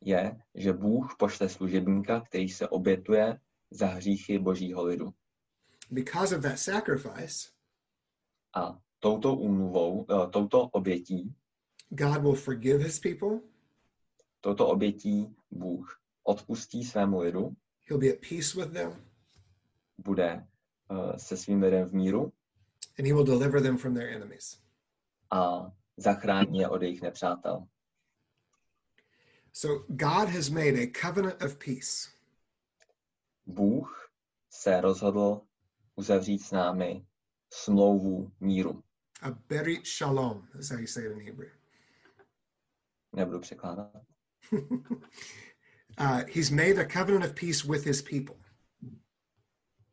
je, 0.00 0.36
že 0.54 0.72
Bůh 0.72 1.16
pošle 1.18 1.48
služebníka, 1.48 2.20
který 2.20 2.48
se 2.48 2.68
obětuje 2.68 3.38
za 3.70 3.86
hříchy 3.86 4.38
božího 4.38 4.84
lidu. 4.84 5.14
Because 5.90 6.36
of 6.36 6.42
that 6.42 6.58
sacrifice, 6.58 7.48
A 8.54 8.78
touto 9.00 9.34
úmluvou, 9.36 10.02
uh, 10.02 10.30
touto 10.30 10.62
obětí, 10.62 11.34
God 11.88 12.22
will 12.22 12.34
forgive 12.34 12.84
his 12.84 13.00
people, 13.00 13.40
touto 14.40 14.68
obětí 14.68 15.36
Bůh 15.50 16.00
odpustí 16.22 16.84
svému 16.84 17.20
lidu, 17.20 17.56
he'll 17.88 18.00
be 18.00 18.12
at 18.12 18.18
peace 18.28 18.60
with 18.60 18.72
them, 18.72 19.04
bude 19.98 20.46
uh, 20.90 21.16
se 21.16 21.36
svým 21.36 21.62
lidem 21.62 21.88
v 21.88 21.92
míru 21.92 22.32
and 22.98 23.06
he 23.06 23.12
will 23.12 23.24
deliver 23.24 23.62
them 23.62 23.76
from 23.76 23.94
their 23.94 24.08
enemies. 24.08 24.66
a 25.30 25.72
zachrání 25.96 26.58
je 26.58 26.68
od 26.68 26.82
jejich 26.82 27.02
nepřátel. 27.02 27.66
So 29.52 29.84
God 29.88 30.28
has 30.28 30.48
made 30.48 30.82
a 30.82 30.92
covenant 31.00 31.42
of 31.42 31.56
peace. 31.56 32.10
Bůh 33.46 34.10
se 34.50 34.80
rozhodl 34.80 35.40
uzavřít 35.94 36.38
s 36.38 36.50
námi 36.50 37.06
smlouvu 37.52 38.32
míru. 38.40 38.82
A 39.26 39.30
berit 39.48 39.84
shalom 39.84 40.48
is 40.58 40.70
how 40.70 40.78
you 40.78 40.86
say 40.86 41.02
it 41.02 41.12
in 41.12 41.20
Hebrew. 41.20 41.50
Nebudu 43.12 43.40
překládat. 43.40 43.90
Uh, 45.98 46.24
he's 46.28 46.50
made 46.50 46.78
a 46.78 46.84
covenant 46.84 47.24
of 47.24 47.34
peace 47.34 47.64
with 47.64 47.84
his 47.84 48.02
people. 48.02 48.36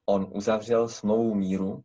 On 0.05 0.27
uzavřel 0.31 0.89
smlouvu 0.89 1.35
míru, 1.35 1.83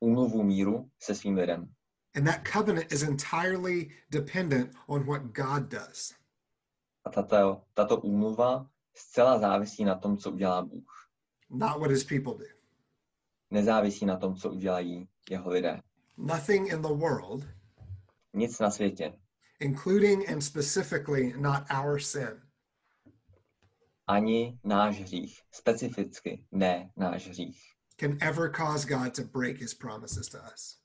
úmluvu 0.00 0.42
míru 0.42 0.90
se 0.98 1.14
svým 1.14 1.36
lidem. 1.36 1.74
And 2.16 2.26
that 2.26 2.44
covenant 2.52 2.92
is 2.92 3.02
entirely 3.02 3.90
dependent 4.10 4.74
on 4.88 5.06
what 5.06 5.22
God 5.22 5.68
does. 5.68 6.14
A 7.04 7.10
tato, 7.10 7.62
tato 7.74 7.96
úmluva 7.96 8.70
zcela 8.94 9.38
závisí 9.38 9.84
na 9.84 9.94
tom, 9.94 10.16
co 10.16 10.30
udělá 10.30 10.62
Bůh. 10.62 11.08
not 11.50 11.80
what 11.80 11.90
his 11.90 12.04
people 12.04 12.34
do. 12.34 12.50
Nezávisí 13.50 14.06
na 14.06 14.16
tom, 14.16 14.34
co 14.34 14.50
udělají 14.50 15.08
jeho 15.30 15.50
lidé. 15.50 15.82
Nothing 16.22 16.66
in 16.66 16.82
the 16.82 16.92
world, 16.92 17.46
Nic 18.34 18.58
na 18.60 18.70
světě, 18.70 19.12
including 19.60 20.28
and 20.30 20.40
specifically 20.40 21.32
not 21.36 21.62
our 21.70 22.00
sin, 22.00 22.42
ani 24.06 24.58
náš 24.64 25.00
hřích, 25.00 25.40
specificky 25.52 26.44
ne 26.52 26.90
náš 26.96 27.28
hřích. 27.28 27.62
can 27.96 28.18
ever 28.20 28.50
cause 28.50 28.84
God 28.88 29.14
to 29.14 29.22
break 29.24 29.58
his 29.58 29.74
promises 29.74 30.28
to 30.28 30.38
us. 30.54 30.80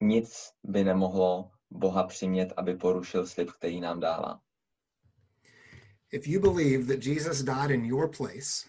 Nic 0.00 0.52
by 0.64 0.84
nemohlo 0.84 1.50
Boha 1.70 2.06
přimět, 2.06 2.52
aby 2.56 2.76
porušil 2.76 3.26
slib, 3.26 3.50
který 3.50 3.80
nám 3.80 4.00
dává. 4.00 4.40
If 6.12 6.26
you 6.26 6.40
believe 6.40 6.94
that 6.94 7.04
Jesus 7.06 7.42
died 7.42 7.70
in 7.70 7.84
your 7.84 8.10
place, 8.16 8.68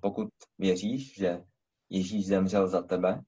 Pokud 0.00 0.28
věříš, 0.58 1.14
že 1.16 1.44
Ježíš 1.90 2.26
zemřel 2.26 2.68
za 2.68 2.82
tebe, 2.82 3.22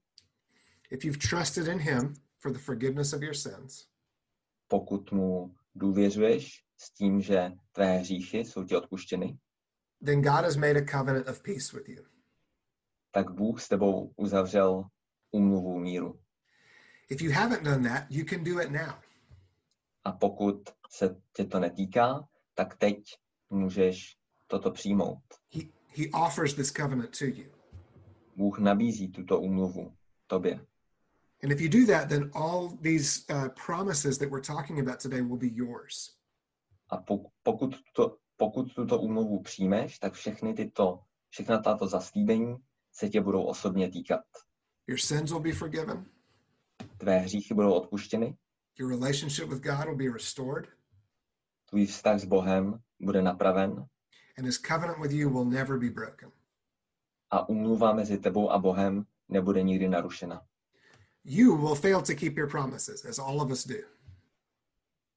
if 0.92 1.04
you've 1.04 1.18
trusted 1.18 1.68
in 1.68 1.78
him 1.78 2.14
for 2.38 2.52
the 2.52 2.58
forgiveness 2.58 3.12
of 3.12 3.22
your 3.22 3.34
sins, 3.34 3.86
pokud 4.68 5.12
mu 5.12 5.54
důvěřuješ 5.74 6.64
s 6.76 6.90
tím, 6.90 7.20
že 7.20 7.52
tvé 7.72 7.96
hříchy 7.98 8.38
jsou 8.38 8.64
ti 8.64 8.76
odpuštěny, 8.76 9.38
then 10.04 10.22
God 10.22 10.44
has 10.44 10.56
made 10.56 10.76
a 10.76 10.84
covenant 10.98 11.28
of 11.28 11.42
peace 11.42 11.76
with 11.76 11.88
you. 11.88 12.04
tak 13.10 13.30
Bůh 13.30 13.60
s 13.60 13.68
tebou 13.68 14.12
uzavřel 14.16 14.84
úmluvu 15.30 15.78
míru. 15.78 16.20
If 17.08 17.20
you 17.20 17.32
haven't 17.32 17.62
done 17.64 17.88
that, 17.88 18.06
you 18.10 18.24
can 18.24 18.44
do 18.44 18.60
it 18.60 18.70
now. 18.70 18.94
A 20.04 20.12
pokud 20.12 20.70
se 20.90 21.16
tě 21.32 21.44
to 21.44 21.60
netýká, 21.60 22.28
tak 22.54 22.76
teď 22.76 22.98
můžeš 23.50 24.16
toto 24.46 24.70
přijmout. 24.70 25.22
He, 25.54 25.62
he 25.86 26.26
offers 26.26 26.54
this 26.54 26.72
covenant 26.72 27.18
to 27.18 27.24
you. 27.24 27.52
Bůh 28.36 28.58
nabízí 28.58 29.12
tuto 29.12 29.40
úmluvu 29.40 29.96
tobě. 30.26 30.66
And 31.42 31.52
if 31.52 31.60
you 31.60 31.68
do 31.68 31.86
that, 31.86 32.08
then 32.08 32.30
all 32.34 32.68
these 32.80 33.24
uh, 33.30 33.48
promises 33.66 34.18
that 34.18 34.30
we're 34.30 34.44
talking 34.44 34.78
about 34.80 35.00
today 35.00 35.20
will 35.22 35.38
be 35.38 35.50
yours. 35.54 36.16
A 36.90 36.96
pok- 36.98 37.30
pokud, 37.42 37.76
to, 37.92 38.16
pokud 38.36 38.74
tuto 38.74 38.98
úmluvu 38.98 39.42
přijmeš, 39.42 39.98
tak 39.98 40.12
všechny 40.12 40.54
tyto, 40.54 41.00
všechna 41.30 41.58
tato 41.58 41.88
zaslíbení 41.88 42.56
se 42.92 43.08
tě 43.08 43.20
budou 43.20 43.42
osobně 43.44 43.90
týkat. 43.90 44.20
Your 44.86 44.98
sins 44.98 45.30
will 45.30 45.40
be 45.40 45.52
forgiven, 45.52 46.06
Tvé 46.98 47.18
hříchy 47.18 47.54
budou 47.54 47.72
odpuštěny, 47.72 48.36
your 48.78 48.90
relationship 48.90 49.48
with 49.48 49.62
God 49.62 49.84
will 49.84 49.96
be 49.96 50.12
restored, 50.12 50.68
tvůj 51.70 51.86
vztah 51.86 52.18
s 52.20 52.24
Bohem 52.24 52.78
bude 53.00 53.22
napraven 53.22 53.86
and 54.38 54.46
his 54.46 54.58
covenant 54.58 54.98
with 54.98 55.12
you 55.12 55.30
will 55.30 55.44
never 55.44 55.78
be 55.78 55.90
broken. 55.90 56.32
a 57.30 57.48
úmluva 57.48 57.92
mezi 57.92 58.18
tebou 58.18 58.50
a 58.50 58.58
Bohem 58.58 59.06
nebude 59.28 59.62
nikdy 59.62 59.88
narušena. 59.88 60.46
You 61.24 61.56
will 61.56 61.74
fail 61.74 62.02
to 62.02 62.14
keep 62.14 62.36
your 62.36 62.50
promises, 62.50 63.04
as 63.04 63.18
all 63.18 63.40
of 63.40 63.50
us 63.50 63.66
do. 63.66 63.74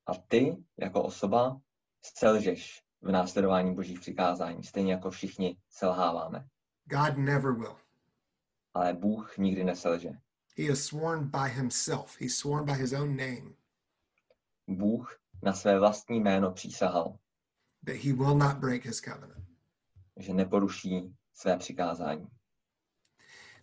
A 0.07 0.13
ty, 0.27 0.57
jako 0.77 1.03
osoba, 1.03 1.62
selžeš 2.01 2.83
v 3.01 3.12
následování 3.12 3.75
božích 3.75 4.00
přikázání, 4.00 4.63
stejně 4.63 4.93
jako 4.93 5.12
všichni 5.12 5.57
selháváme. 5.69 6.47
God 6.83 7.17
never 7.17 7.51
will. 7.51 7.77
Ale 8.74 8.93
Bůh 8.93 9.38
nikdy 9.38 9.63
neselže. 9.63 10.09
He 10.57 10.69
has 10.69 10.79
sworn 10.79 11.27
by 11.29 11.50
himself, 11.50 12.21
he's 12.21 12.38
sworn 12.38 12.65
by 12.65 12.74
his 12.74 12.93
own 12.93 13.17
name 13.17 13.55
Bůh 14.67 15.19
na 15.43 15.53
své 15.53 15.79
vlastní 15.79 16.19
jméno 16.19 16.51
přísahal, 16.51 17.17
that 17.85 17.95
he 17.95 18.13
will 18.13 18.38
not 18.38 18.57
break 18.57 18.85
his 18.85 19.01
covenant. 19.01 19.45
že 20.17 20.33
neporuší 20.33 21.15
své 21.33 21.57
přikázání. 21.57 22.27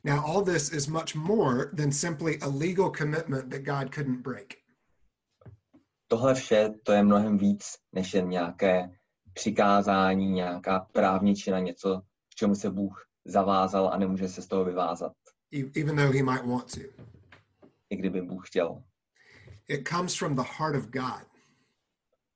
Now, 0.04 0.24
all 0.26 0.42
this 0.44 0.72
is 0.72 0.88
much 0.88 1.14
more 1.14 1.70
than 1.76 1.92
simply 1.92 2.38
a 2.40 2.48
legal 2.48 2.90
commitment 2.90 3.50
that 3.50 3.62
God 3.62 3.94
couldn't 3.94 4.22
break. 4.22 4.54
Tohle 6.08 6.34
vše 6.34 6.70
to 6.82 6.92
je 6.92 7.02
mnohem 7.02 7.38
víc 7.38 7.64
než 7.92 8.14
jen 8.14 8.28
nějaké 8.28 8.90
přikázání, 9.32 10.30
nějaká 10.32 10.80
právničina, 10.80 11.58
něco, 11.58 12.02
k 12.32 12.34
čemu 12.34 12.54
se 12.54 12.70
Bůh 12.70 13.06
zavázal 13.24 13.88
a 13.88 13.98
nemůže 13.98 14.28
se 14.28 14.42
z 14.42 14.46
toho 14.46 14.64
vyvázat, 14.64 15.12
e- 15.54 15.80
even 15.80 15.96
though 15.96 16.14
he 16.14 16.22
might 16.22 16.46
want 16.46 16.74
to. 16.74 16.80
i 17.90 17.96
kdyby 17.96 18.22
Bůh 18.22 18.48
chtěl. 18.48 18.82
It 19.68 19.88
comes 19.88 20.14
from 20.16 20.34
the 20.36 20.42
heart 20.58 20.76
of 20.76 20.86
God, 20.86 21.26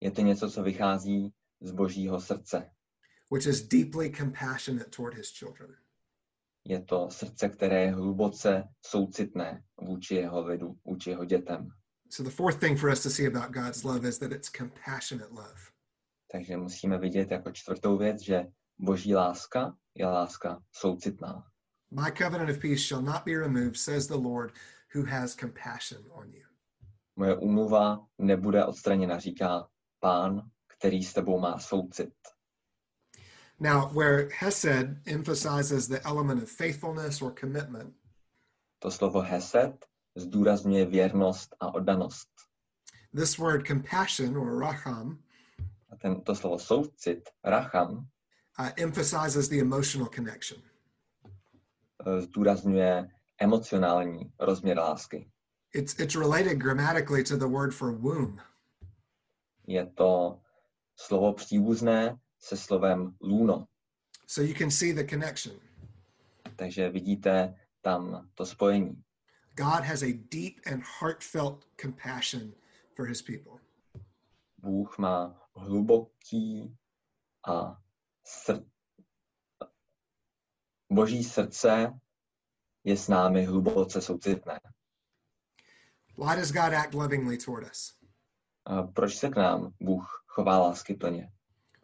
Je 0.00 0.10
to 0.10 0.20
něco, 0.20 0.50
co 0.50 0.62
vychází 0.62 1.32
z 1.60 1.72
božího 1.72 2.20
srdce. 2.20 2.70
which 3.30 3.46
is 3.46 3.62
deeply 3.68 4.10
compassionate 4.10 4.90
toward 4.90 5.14
his 5.16 5.30
children. 5.38 5.76
Je 6.68 6.82
to 6.82 7.10
srdce, 7.10 7.48
které 7.48 7.82
je 7.82 7.90
hluboce 7.92 8.64
soucitné 8.86 9.62
vůči 9.80 10.14
jeho 10.14 10.46
lidu, 10.46 10.76
vůči 10.84 11.10
jeho 11.10 11.24
dětem. 11.24 11.68
So, 12.10 12.30
the 12.30 12.36
fourth 12.36 12.60
thing 12.60 12.78
for 12.78 12.90
us 12.90 13.02
to 13.02 13.10
see 13.10 13.26
about 13.26 13.50
God's 13.50 13.84
love 13.84 14.08
is 14.08 14.18
that 14.18 14.32
it's 14.32 14.50
compassionate 14.50 15.30
love. 15.30 15.60
Takže 16.32 16.56
musíme 16.56 16.98
vidět 16.98 17.30
jako 17.30 17.52
čtvrtou 17.52 17.96
věc, 17.96 18.22
že 18.22 18.46
boží 18.78 19.14
láska 19.14 19.76
je 19.94 20.06
láska 20.06 20.62
soucitná. 20.72 21.46
My 21.90 22.12
covenant 22.18 22.50
of 22.50 22.58
peace 22.58 22.82
shall 22.82 23.02
not 23.02 23.24
be 23.24 23.38
removed, 23.38 23.76
says 23.76 24.06
the 24.06 24.14
Lord, 24.14 24.52
who 24.94 25.04
has 25.04 25.34
compassion 25.34 26.02
on 26.10 26.34
you. 26.34 26.46
Moje 27.16 27.36
úmluva 27.36 28.06
nebude 28.18 28.64
odstraněna, 28.64 29.18
říká 29.18 29.68
pán, 30.00 30.50
který 30.78 31.02
s 31.02 31.12
tebou 31.12 31.40
má 31.40 31.58
soucit. 31.58 32.14
Now, 33.58 33.88
where 33.94 34.28
Hesed 34.30 34.96
emphasizes 35.06 35.88
the 35.88 36.00
element 36.06 36.42
of 36.42 36.50
faithfulness 36.50 37.22
or 37.22 37.32
commitment, 37.40 37.94
To 38.82 38.90
slovo 38.90 39.20
hesed 39.22 39.86
zdůrazňuje 40.16 40.86
věrnost 40.86 41.56
a 41.60 41.74
oddanost. 41.74 42.28
this 43.14 43.38
word 43.38 43.66
compassion 43.66 44.36
or 44.36 44.58
racham 44.60 45.18
A 45.90 45.96
ten, 45.96 46.20
to 46.20 46.34
slovo 46.34 46.58
soucit, 46.58 47.30
racham, 47.44 48.08
uh, 48.58 48.68
emphasizes 48.76 49.48
the 49.48 49.60
emotional 49.60 50.08
connection. 50.08 50.62
eh, 52.06 52.20
zdůrazňuje 52.20 53.08
emocionální 53.38 54.32
rozměr 54.38 54.78
lásky. 54.78 55.30
It's, 55.74 55.98
it's 56.00 56.14
related 56.16 56.58
grammatically 56.58 57.24
to 57.24 57.36
the 57.36 57.46
word 57.46 57.74
for 57.74 57.92
womb. 57.92 58.40
Je 59.66 59.86
to 59.86 60.40
slovo 60.96 61.32
příbuzné 61.32 62.18
se 62.38 62.56
slovem 62.56 63.16
luno. 63.20 63.66
So 64.26 64.48
you 64.48 64.58
can 64.58 64.70
see 64.70 64.92
the 64.92 65.04
connection. 65.04 65.60
Takže 66.56 66.88
vidíte 66.88 67.54
tam 67.80 68.30
to 68.34 68.46
spojení. 68.46 69.02
God 69.54 69.84
has 69.84 70.02
a 70.02 70.12
deep 70.12 70.60
and 70.66 70.82
heartfelt 71.00 71.66
compassion 71.82 72.54
for 72.96 73.06
his 73.06 73.22
people. 73.22 73.52
Bůh 74.58 74.98
má 74.98 75.48
hluboký 75.54 76.76
a 77.48 77.82
sr... 78.24 78.64
Boží 80.92 81.24
srdce 81.24 82.00
je 82.84 82.96
s 82.96 83.08
námi 83.08 83.44
hluboce 83.44 84.00
soucitné. 84.00 84.60
Why 86.18 86.36
does 86.36 86.52
God 86.52 86.74
act 86.74 86.94
lovingly 86.94 87.38
toward 87.38 87.70
us? 87.70 87.98
A 88.64 88.82
proč 88.82 89.16
se 89.16 89.28
k 89.28 89.36
nám 89.36 89.74
Bůh 89.80 90.24
chová 90.26 90.58
lásky 90.58 90.94
plně? 90.94 91.32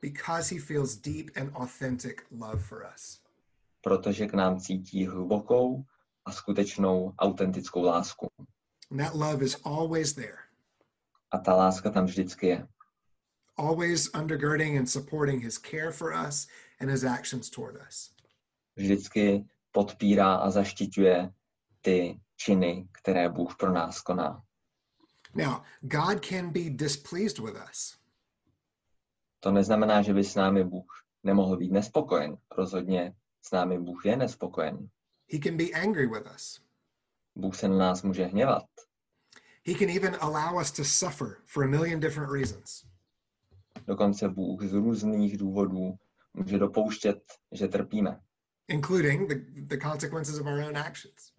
Because 0.03 0.55
he 0.55 0.59
feels 0.61 0.97
deep 0.97 1.31
and 1.37 1.55
authentic 1.55 2.27
love 2.31 2.59
for 2.63 2.85
us. 2.95 3.21
Protože 3.81 4.27
k 4.27 4.35
nám 4.35 4.61
cítí 4.61 5.07
hlubokou 5.07 5.85
a 6.25 6.33
skutečnou 6.33 7.15
autentickou 7.19 7.83
lásku. 7.83 8.27
And 8.91 8.99
that 8.99 9.15
love 9.15 9.45
is 9.45 9.57
always 9.65 10.13
there, 10.13 10.39
A 11.31 11.39
ta 11.39 11.55
láska 11.55 11.91
tam 11.91 12.05
vždycky 12.07 12.47
je. 12.47 12.69
always 13.57 14.11
undergirding 14.15 14.79
and 14.79 14.87
supporting 14.91 15.43
his 15.43 15.59
care 15.59 15.93
for 15.93 16.13
us 16.29 16.47
and 16.81 16.91
his 16.91 17.05
actions 17.05 17.51
toward 17.51 17.77
us. 17.89 18.11
Vždycky 18.77 19.45
podpírá 19.73 20.35
a 20.35 20.51
zaštiťuje 20.51 21.33
ty 21.81 22.21
činy, 22.37 22.89
které 22.93 23.29
Bůh 23.29 23.57
pro 23.57 23.73
nás 23.73 24.01
koná. 24.01 24.43
Now, 25.35 25.63
God 25.81 26.27
can 26.27 26.51
be 26.53 26.71
displeased 26.71 27.39
with 27.39 27.57
us. 27.71 27.99
To 29.45 29.53
neznamená, 29.53 30.03
že 30.03 30.15
by 30.15 30.25
s 30.25 30.35
námi 30.35 30.65
Bůh 30.65 31.05
nemohl 31.23 31.57
být 31.57 31.73
nespokojen. 31.73 32.37
Rozhodně 32.57 33.15
s 33.43 33.51
námi 33.51 33.79
Bůh 33.79 34.07
je 34.07 34.17
nespokojen. 34.17 34.89
He 35.33 35.39
can 35.39 35.57
be 35.57 35.65
angry 35.65 36.07
with 36.07 36.27
us. 36.35 36.63
Bůh 37.35 37.57
se 37.57 37.69
na 37.69 37.77
nás 37.77 38.03
může 38.03 38.25
hněvat. 38.25 38.65
He 39.67 39.75
can 39.75 39.89
even 39.89 40.17
allow 40.21 40.61
us 40.61 40.73
to 40.73 40.85
suffer 40.85 41.37
for 41.47 41.65
a 41.65 41.69
million 41.69 42.01
different 42.01 42.33
reasons. 42.33 42.85
Dokonce 43.87 44.29
Bůh 44.29 44.63
z 44.63 44.73
různých 44.73 45.39
důvodů 45.39 45.95
může 46.35 46.59
dopouštět, 46.59 47.23
že 47.53 47.69
trpíme, 47.69 48.21
including 48.69 49.29
the, 49.29 49.35
the 49.61 49.79
consequences 49.89 50.41
of 50.41 50.47
our 50.47 50.61
own 50.61 50.77
actions. 50.77 51.33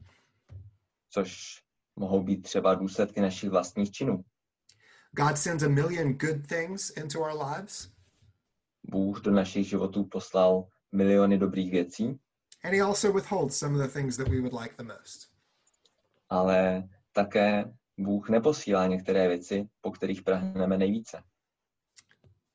což 1.09 1.61
mohou 1.95 2.23
být 2.23 2.41
třeba 2.41 2.75
důsledky 2.75 3.21
našich 3.21 3.49
vlastních 3.49 3.91
činů. 3.91 4.23
God 5.11 5.37
sends 5.37 5.63
a 5.63 5.69
million 5.69 6.13
good 6.13 6.47
things 6.47 6.89
into 6.89 7.19
our 7.19 7.43
lives, 7.43 7.92
Bůh 8.83 9.21
do 9.21 9.31
našich 9.31 9.67
životů 9.67 10.03
poslal 10.03 10.67
miliony 10.91 11.37
dobrých 11.37 11.71
věcí, 11.71 12.19
and 12.63 12.73
He 12.73 12.81
also 12.81 13.13
withholds 13.13 13.57
some 13.57 13.75
of 13.75 13.87
the 13.87 13.93
things 13.99 14.17
that 14.17 14.27
we 14.27 14.39
would 14.39 14.53
like 14.61 14.75
the 14.77 14.83
most. 14.83 15.29
ale 16.29 16.83
také 17.11 17.73
Bůh 17.97 18.29
neposílá 18.29 18.87
některé 18.87 19.27
věci, 19.27 19.67
po 19.81 19.91
kterých 19.91 20.21
prahneme 20.21 20.77
nejvíce. 20.77 21.23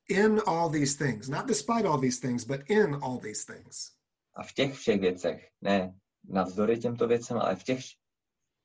In 0.09 0.41
all 0.47 0.71
these 0.71 1.05
things, 1.05 1.29
not 1.29 1.47
despite 1.47 1.89
all 1.89 2.01
these 2.01 2.21
things, 2.21 2.45
but 2.45 2.61
in 2.71 2.95
all 3.03 3.19
these 3.19 3.53
things, 3.53 3.93
A 4.35 4.43
v 4.43 4.53
těch 4.53 4.75
všech 4.75 5.01
věcech, 5.01 5.51
ne 5.61 5.95
navzdory 6.25 6.79
těmto 6.79 7.07
věcem, 7.09 7.39
ale 7.39 7.57
v 7.57 7.65
těch, 7.65 7.81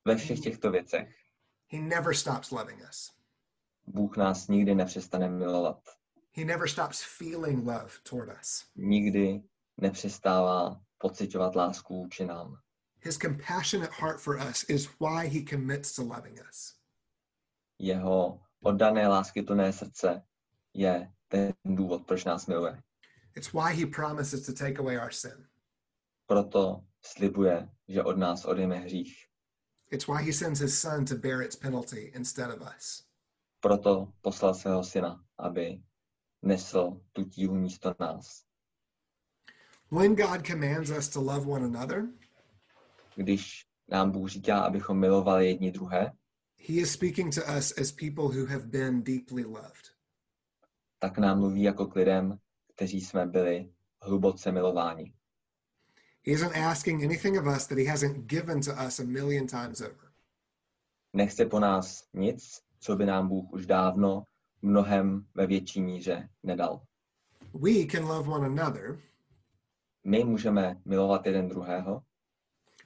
ve 0.05 0.15
všech 0.15 0.39
těchto 0.39 0.71
věcech, 0.71 1.15
He 1.71 1.79
never 1.81 2.15
stops 2.15 2.51
loving 2.51 2.81
us. 2.89 3.11
Bůh 3.87 4.17
nás 4.17 4.47
nikdy 4.47 4.75
nepřestane 4.75 5.29
milovat. 5.29 5.79
He 6.35 6.45
never 6.45 6.67
stops 6.67 7.03
feeling 7.03 7.65
love 7.65 7.91
toward 8.03 8.29
us. 8.41 8.65
Nikdy 8.75 9.43
nepřestává 9.77 10.81
pocitovat 10.97 11.55
lásku 11.55 11.95
vůči 11.95 12.25
nám. 12.25 12.57
His 13.01 13.17
compassionate 13.17 13.93
heart 13.99 14.21
for 14.21 14.39
us 14.49 14.65
is 14.69 14.89
why 14.99 15.27
He 15.27 15.45
commits 15.49 15.95
to 15.95 16.03
loving 16.03 16.39
us. 16.49 16.75
Jeho 17.79 18.41
oddané 18.63 19.07
lásky 19.07 19.41
plné 19.41 19.73
srdce 19.73 20.23
je 20.73 21.13
ten 21.27 21.53
důvod, 21.65 22.05
proč 22.05 22.25
nás 22.25 22.47
miluje. 22.47 22.83
It's 23.35 23.53
why 23.53 23.73
He 23.73 23.85
promises 23.85 24.45
to 24.45 24.53
take 24.53 24.79
away 24.79 24.99
our 24.99 25.11
sin. 25.11 25.47
Proto 26.25 26.83
slibuje, 27.01 27.69
že 27.87 28.03
od 28.03 28.17
nás 28.17 28.45
odejme 28.45 28.75
hřích. 28.75 29.27
It's 29.91 30.07
why 30.07 30.23
He 30.23 30.33
sends 30.33 30.59
His 30.59 30.79
Son 30.79 31.05
to 31.05 31.15
bear 31.15 31.41
its 31.41 31.55
penalty 31.55 32.11
instead 32.15 32.61
of 32.61 32.67
us. 32.77 33.03
Proto 33.59 34.13
poslal 34.21 34.53
svého 34.53 34.83
syna, 34.83 35.23
aby 35.37 35.83
nesl 36.43 37.01
tu 37.13 37.23
tíhu 37.23 37.55
místo 37.55 37.95
nás. 37.99 38.43
When 39.91 40.15
God 40.15 40.47
commands 40.47 40.89
us 40.89 41.09
to 41.09 41.21
love 41.21 41.45
one 41.47 41.65
another, 41.65 42.07
když 43.15 43.65
nám 43.87 44.11
Bůh 44.11 44.29
říká, 44.29 44.61
abychom 44.61 44.99
milovali 44.99 45.47
jedni 45.47 45.71
druhé, 45.71 46.11
he 46.57 46.73
is 46.73 46.93
speaking 46.93 47.35
to 47.35 47.41
us 47.57 47.71
as 47.77 47.91
people 47.91 48.23
who 48.23 48.45
have 48.45 48.65
been 48.65 49.03
deeply 49.03 49.43
loved. 49.45 49.93
tak 50.99 51.17
nám 51.17 51.39
mluví 51.39 51.63
jako 51.63 51.87
k 51.87 51.95
lidem, 51.95 52.37
kteří 52.75 53.01
jsme 53.01 53.25
byli 53.25 53.73
hluboce 54.01 54.51
milováni. 54.51 55.13
He 56.25 56.31
isn't 56.31 56.55
asking 56.55 57.03
anything 57.03 57.37
of 57.37 57.55
us 57.55 57.67
that 57.67 57.77
he 57.77 57.89
hasn't 57.89 58.17
given 58.17 58.61
to 58.61 58.71
us 58.87 58.99
a 58.99 59.03
million 59.03 59.47
times 59.47 59.81
over. 59.81 60.11
Nechce 61.13 61.45
po 61.45 61.59
nás 61.59 62.07
nic, 62.13 62.61
co 62.79 62.95
by 62.95 63.05
nám 63.05 63.27
Bůh 63.27 63.53
už 63.53 63.65
dávno 63.65 64.23
mnohem 64.63 65.25
ve 65.35 65.47
větší 65.47 65.81
míře 65.81 66.29
nedal. 66.43 66.81
We 67.53 67.85
can 67.91 68.03
love 68.05 68.29
one 68.29 68.45
another, 68.45 68.99
My 70.05 70.23
můžeme 70.23 70.81
milovat 70.85 71.25
jeden 71.25 71.49
druhého, 71.49 72.03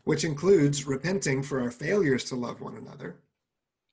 which 0.07 0.23
includes 0.23 0.87
repenting 0.87 1.45
for 1.45 1.61
our 1.61 1.71
failures 1.71 2.29
to 2.29 2.35
love 2.35 2.61
one 2.61 2.77
another, 2.77 3.21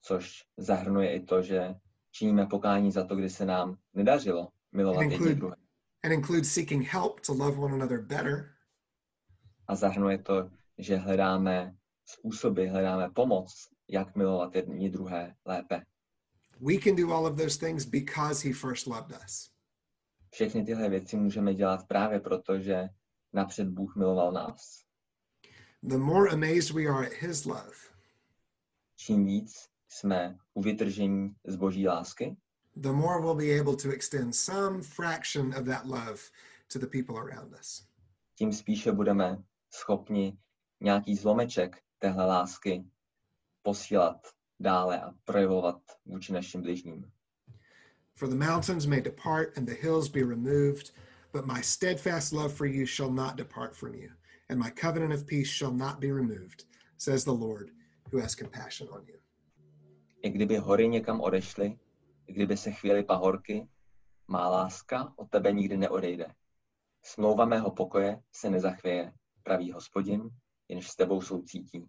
což 0.02 0.44
zahrnuje 0.56 1.14
i 1.14 1.20
to, 1.20 1.42
že 1.42 1.74
činíme 2.10 2.46
pokání 2.46 2.92
za 2.92 3.04
to, 3.04 3.16
kdy 3.16 3.30
se 3.30 3.44
nám 3.44 3.78
nedařilo 3.94 4.48
milovat 4.72 5.02
jedni 5.02 5.16
Include- 5.16 5.34
druhé. 5.34 5.56
and 6.04 6.12
includes 6.12 6.52
seeking 6.52 6.86
help 6.86 7.20
to 7.20 7.32
love 7.34 7.58
one 7.58 7.74
another 7.74 8.00
better. 8.02 8.50
A 9.66 9.74
zahrnuje 9.76 10.18
to, 10.18 10.50
že 10.78 10.96
hledáme 10.96 11.76
způsoby, 12.04 12.66
hledáme 12.66 13.10
pomoc, 13.10 13.68
jak 13.88 14.16
milovat 14.16 14.54
jedni 14.56 14.90
druhé 14.90 15.34
lépe. 15.44 15.82
We 16.64 16.78
can 16.78 16.96
do 16.96 17.12
all 17.12 17.26
of 17.26 17.36
those 17.36 17.58
things 17.58 17.84
because 17.84 18.48
he 18.48 18.54
first 18.54 18.86
loved 18.86 19.12
us. 19.24 19.50
Všechny 20.30 20.64
tyhle 20.64 20.88
věci 20.88 21.16
můžeme 21.16 21.54
dělat 21.54 21.88
právě 21.88 22.20
proto, 22.20 22.58
že 22.58 22.88
napřed 23.32 23.68
Bůh 23.68 23.96
miloval 23.96 24.32
nás. 24.32 24.84
The 25.82 25.98
more 25.98 26.30
amazed 26.30 26.70
we 26.70 26.86
are 26.86 27.06
at 27.06 27.12
his 27.12 27.44
love, 27.44 27.74
Čím 28.96 29.24
víc 29.24 29.68
jsme 29.88 30.38
u 30.54 30.62
vytržení 30.62 31.36
z 31.46 31.56
boží 31.56 31.88
lásky, 31.88 32.36
the 32.76 32.92
more 32.92 33.20
we'll 33.20 33.34
be 33.34 33.60
able 33.60 33.76
to 33.76 33.90
extend 33.90 34.34
some 34.34 34.82
fraction 34.82 35.54
of 35.54 35.66
that 35.66 35.84
love 35.84 36.20
to 36.72 36.78
the 36.78 36.86
people 36.86 37.18
around 37.18 37.54
us. 37.60 37.86
tím 38.34 38.52
spíše 38.52 38.92
budeme 38.92 39.42
schopni 39.70 40.38
nějaký 40.80 41.16
zlomeček 41.16 41.82
téhle 41.98 42.26
lásky 42.26 42.84
posílat 43.62 44.26
dále 44.64 45.00
a 45.00 45.14
projevovat 45.24 45.76
vůči 46.06 46.32
našim 46.32 46.62
bližním. 46.62 47.10
For 48.14 48.28
the 48.28 48.46
mountains 48.46 48.86
may 48.86 49.00
depart 49.00 49.58
and 49.58 49.66
the 49.66 49.74
hills 49.74 50.08
be 50.08 50.20
removed, 50.20 50.92
but 51.32 51.46
my 51.46 51.62
steadfast 51.62 52.32
love 52.32 52.54
for 52.54 52.66
you 52.66 52.86
shall 52.86 53.12
not 53.12 53.36
depart 53.36 53.76
from 53.76 53.94
you, 53.94 54.10
and 54.48 54.58
my 54.58 54.70
covenant 54.70 55.14
of 55.14 55.26
peace 55.26 55.48
shall 55.48 55.72
not 55.72 55.98
be 56.00 56.12
removed, 56.12 56.64
says 56.96 57.24
the 57.24 57.30
Lord, 57.32 57.70
who 58.12 58.20
has 58.20 58.34
compassion 58.34 58.88
on 58.88 59.06
you. 59.06 59.18
I 60.22 60.30
kdyby 60.30 60.56
hory 60.56 60.88
někam 60.88 61.20
odešly, 61.20 61.78
i 62.26 62.32
kdyby 62.32 62.56
se 62.56 62.72
chvíli 62.72 63.02
pahorky, 63.02 63.68
má 64.28 64.48
láska 64.48 65.12
od 65.16 65.30
tebe 65.30 65.52
nikdy 65.52 65.76
neodejde. 65.76 66.34
Smlouva 67.02 67.44
mého 67.44 67.70
pokoje 67.70 68.22
se 68.32 68.50
nezachvěje, 68.50 69.12
pravý 69.42 69.72
hospodin, 69.72 70.30
jenž 70.68 70.90
s 70.90 70.96
tebou 70.96 71.22
soucítí. 71.22 71.88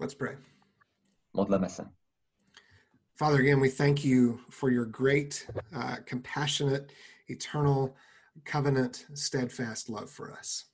Let's 0.00 0.14
pray. 0.14 0.38
Modleme 1.34 1.68
se. 1.68 1.84
Father, 3.14 3.40
again, 3.40 3.60
we 3.60 3.68
thank 3.68 4.04
you 4.04 4.40
for 4.50 4.70
your 4.70 4.86
great, 4.86 5.46
uh, 5.74 5.96
compassionate, 6.06 6.92
eternal, 7.28 7.94
covenant, 8.44 9.06
steadfast 9.14 9.88
love 9.88 10.10
for 10.10 10.32
us. 10.32 10.64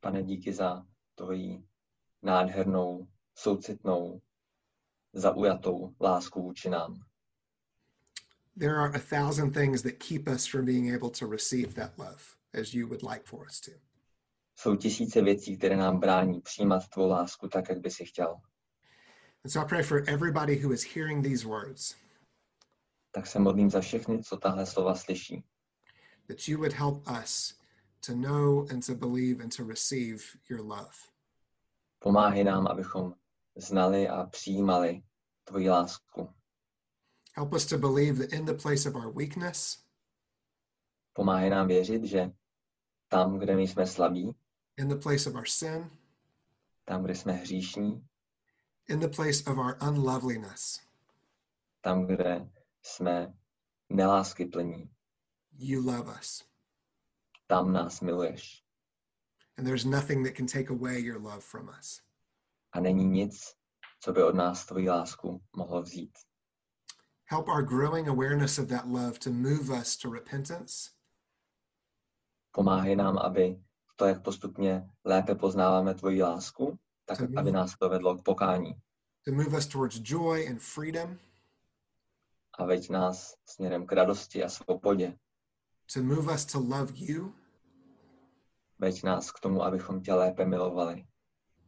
Pane, 0.00 0.22
díky 0.22 0.52
za 0.52 0.86
tvoji 1.14 1.64
nádhernou, 2.22 3.08
soucitnou, 3.34 4.22
zaujatou 5.12 5.94
lásku 6.00 6.42
vůči 6.42 6.70
nám. 6.70 7.02
There 8.58 8.76
are 8.76 8.94
a 8.94 8.98
thousand 8.98 9.52
things 9.52 9.82
that 9.82 9.98
keep 9.98 10.28
us 10.28 10.46
from 10.46 10.64
being 10.64 10.94
able 10.94 11.10
to 11.10 11.26
receive 11.26 11.74
that 11.74 11.98
love 11.98 12.36
as 12.54 12.74
you 12.74 12.88
would 12.88 13.02
like 13.02 13.26
for 13.26 13.46
us 13.46 13.60
to. 13.60 13.70
Jsou 14.58 14.76
tisíce 14.76 15.22
věcí, 15.22 15.56
které 15.56 15.76
nám 15.76 16.00
brání 16.00 16.40
přijímat 16.40 16.88
tvou 16.88 17.08
lásku 17.08 17.48
tak, 17.48 17.68
jak 17.68 17.80
by 17.80 17.90
si 17.90 18.04
chtěl. 18.04 18.40
And 19.46 19.52
so 19.52 19.60
I 19.60 19.64
pray 19.64 19.82
for 19.82 20.02
everybody 20.08 20.56
who 20.56 20.72
is 20.72 20.82
hearing 20.82 21.22
these 21.22 21.46
words 21.46 21.94
Tak 23.12 23.26
se 23.26 23.38
modlím 23.38 23.70
za 23.70 23.80
všechny, 23.80 24.22
co 24.22 24.36
tahle 24.36 24.66
slova 24.66 24.94
slyší. 24.94 25.44
that 26.28 26.48
you 26.48 26.58
would 26.58 26.72
help 26.72 27.08
us 27.22 27.54
to 28.06 28.14
know 28.14 28.66
and 28.70 28.86
to 28.86 28.94
believe 28.94 29.40
and 29.40 29.56
to 29.56 29.64
receive 29.64 30.36
your 30.50 30.60
love. 30.60 30.96
Pomáhej 31.98 32.44
nám, 32.44 32.66
abychom 32.66 33.14
znali 33.56 34.08
a 34.08 34.26
přijímali 34.26 35.02
tvoji 35.44 35.70
lásku. 35.70 36.28
Help 37.36 37.52
us 37.52 37.66
to 37.66 37.78
believe 37.78 38.18
that 38.18 38.32
in 38.32 38.44
the 38.44 38.54
place 38.54 38.88
of 38.88 38.94
our 38.94 39.12
weakness, 39.12 39.78
Pomáhej 41.12 41.50
nám 41.50 41.68
věřit, 41.68 42.04
že 42.04 42.30
tam, 43.08 43.38
kde 43.38 43.56
my 43.56 43.68
jsme 43.68 43.86
slabí, 43.86 44.32
in 44.76 44.88
the 44.88 44.96
place 44.96 45.30
of 45.30 45.36
our 45.36 45.46
sin, 45.46 45.90
tam, 46.84 47.04
kde 47.04 47.14
jsme 47.14 47.32
hříšní, 47.32 48.06
in 48.88 49.00
the 49.00 49.08
place 49.08 49.50
of 49.50 49.58
our 49.58 49.76
unloveliness, 49.80 50.80
tam, 51.80 52.06
kde 52.06 52.48
jsme 52.82 53.34
neláskyplní, 53.88 54.90
you 55.58 55.80
love 55.86 56.18
us. 56.20 56.44
tam 57.46 57.72
nás 57.72 58.00
miluješ. 58.00 58.62
And 59.58 59.66
there's 59.66 59.84
nothing 59.84 60.24
that 60.24 60.34
can 60.34 60.46
take 60.46 60.70
away 60.70 61.00
your 61.00 61.18
love 61.20 61.40
from 61.40 61.68
us. 61.68 62.02
A 62.72 62.80
není 62.80 63.04
nic, 63.04 63.54
co 64.00 64.12
by 64.12 64.22
od 64.22 64.34
nás 64.34 64.66
tvoji 64.66 64.88
lásku 64.88 65.42
mohlo 65.56 65.82
vzít. 65.82 66.18
Help 67.24 67.48
our 67.48 67.62
growing 67.62 68.08
awareness 68.08 68.58
of 68.58 68.68
that 68.68 68.86
love 68.86 69.18
to 69.18 69.30
move 69.30 69.70
us 69.80 69.96
to 69.96 70.10
repentance, 70.10 70.96
Pomáhej 72.56 72.96
nám, 72.96 73.18
aby 73.18 73.62
to, 73.96 74.04
jak 74.04 74.22
postupně 74.22 74.90
lépe 75.04 75.34
poznáváme 75.34 75.94
tvoji 75.94 76.22
lásku, 76.22 76.78
tak 77.06 77.20
Mhm. 77.20 77.38
aby 77.38 77.52
nás 77.52 77.76
to 77.78 77.88
vedlo 77.88 78.16
k 78.16 78.22
pokání. 78.22 78.74
to 79.24 79.32
move 79.32 79.56
us 79.58 79.66
towards 79.66 79.96
joy 80.00 80.48
and 80.48 80.58
freedom, 80.62 81.18
A 82.58 82.64
veď 82.64 82.90
nás 82.90 83.34
směrem 83.44 83.86
k 83.86 83.92
radosti 83.92 84.44
a 84.44 84.48
svobodě. 84.48 85.18
to 85.94 86.02
move 86.02 86.34
us 86.34 86.44
to 86.44 86.58
love 86.60 86.92
you, 86.96 87.34
Veď 88.78 89.02
nás 89.02 89.30
k 89.32 89.40
tomu, 89.40 89.62
abychom 89.62 90.00
tě 90.02 90.12
lépe 90.14 90.44
milovali. 90.44 91.06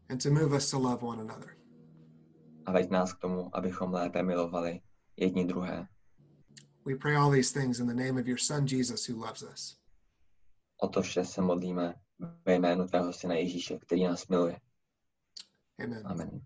and 0.09 0.22
to 0.22 0.31
move 0.31 0.57
us 0.57 0.70
to 0.70 0.79
love 0.79 1.03
one 1.03 1.22
another. 1.22 1.57
A 2.66 2.72
veď 2.72 2.90
nás 2.90 3.12
k 3.12 3.18
tomu, 3.18 3.57
abychom 3.57 3.92
lépe 3.94 4.22
milovali 4.22 4.81
jedni 5.16 5.44
druhé. 5.44 5.88
We 6.87 6.94
pray 6.96 7.16
all 7.16 7.31
these 7.31 7.61
things 7.61 7.79
in 7.79 7.87
the 7.87 7.94
name 7.94 8.20
of 8.20 8.27
your 8.27 8.38
Son, 8.38 8.66
Jesus, 8.68 9.09
who 9.09 9.27
loves 9.27 9.42
us. 9.42 9.79
O 10.83 10.88
to 10.88 11.03
vše 11.03 11.24
se 11.24 11.42
modlíme 11.42 11.94
ve 12.44 12.55
jménu 12.55 12.87
tvého 12.87 13.12
syna 13.12 13.35
Ježíše, 13.35 13.79
který 13.79 14.05
nás 14.05 14.29
miluje. 14.29 14.61
Amen. 15.81 16.03
Amen. 16.07 16.41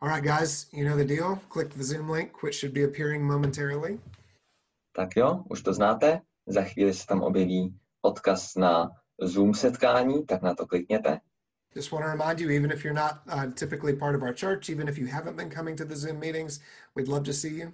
All 0.00 0.08
right, 0.08 0.22
guys, 0.22 0.66
you 0.72 0.84
know 0.84 0.96
the 0.96 1.04
deal. 1.04 1.40
Click 1.48 1.70
the 1.70 1.84
Zoom 1.84 2.08
link, 2.08 2.42
which 2.42 2.54
should 2.54 2.72
be 2.72 2.84
appearing 2.84 3.22
momentarily. 3.22 3.98
Tak 4.92 5.16
jo, 5.16 5.44
už 5.50 5.62
to 5.62 5.72
znáte. 5.72 6.20
Za 6.46 6.62
chvíli 6.62 6.94
se 6.94 7.06
tam 7.06 7.22
objeví 7.22 7.74
odkaz 8.02 8.54
na 8.56 8.90
Zoom 9.22 9.54
setkání, 9.54 10.26
tak 10.26 10.42
na 10.42 10.54
to 10.54 10.66
klikněte. 10.66 11.20
Just 11.74 11.92
want 11.92 12.04
to 12.04 12.10
remind 12.10 12.40
you, 12.40 12.50
even 12.50 12.70
if 12.70 12.84
you're 12.84 13.00
not 13.00 13.12
uh, 13.26 13.52
typically 13.52 13.96
part 13.96 14.16
of 14.16 14.22
our 14.22 14.34
church, 14.34 14.70
even 14.70 14.88
if 14.88 14.98
you 14.98 15.06
haven't 15.06 15.36
been 15.36 15.50
coming 15.50 15.78
to 15.78 15.84
the 15.84 15.96
Zoom 15.96 16.18
meetings, 16.18 16.60
we'd 16.96 17.08
love 17.08 17.24
to 17.24 17.32
see 17.32 17.60
you. 17.60 17.72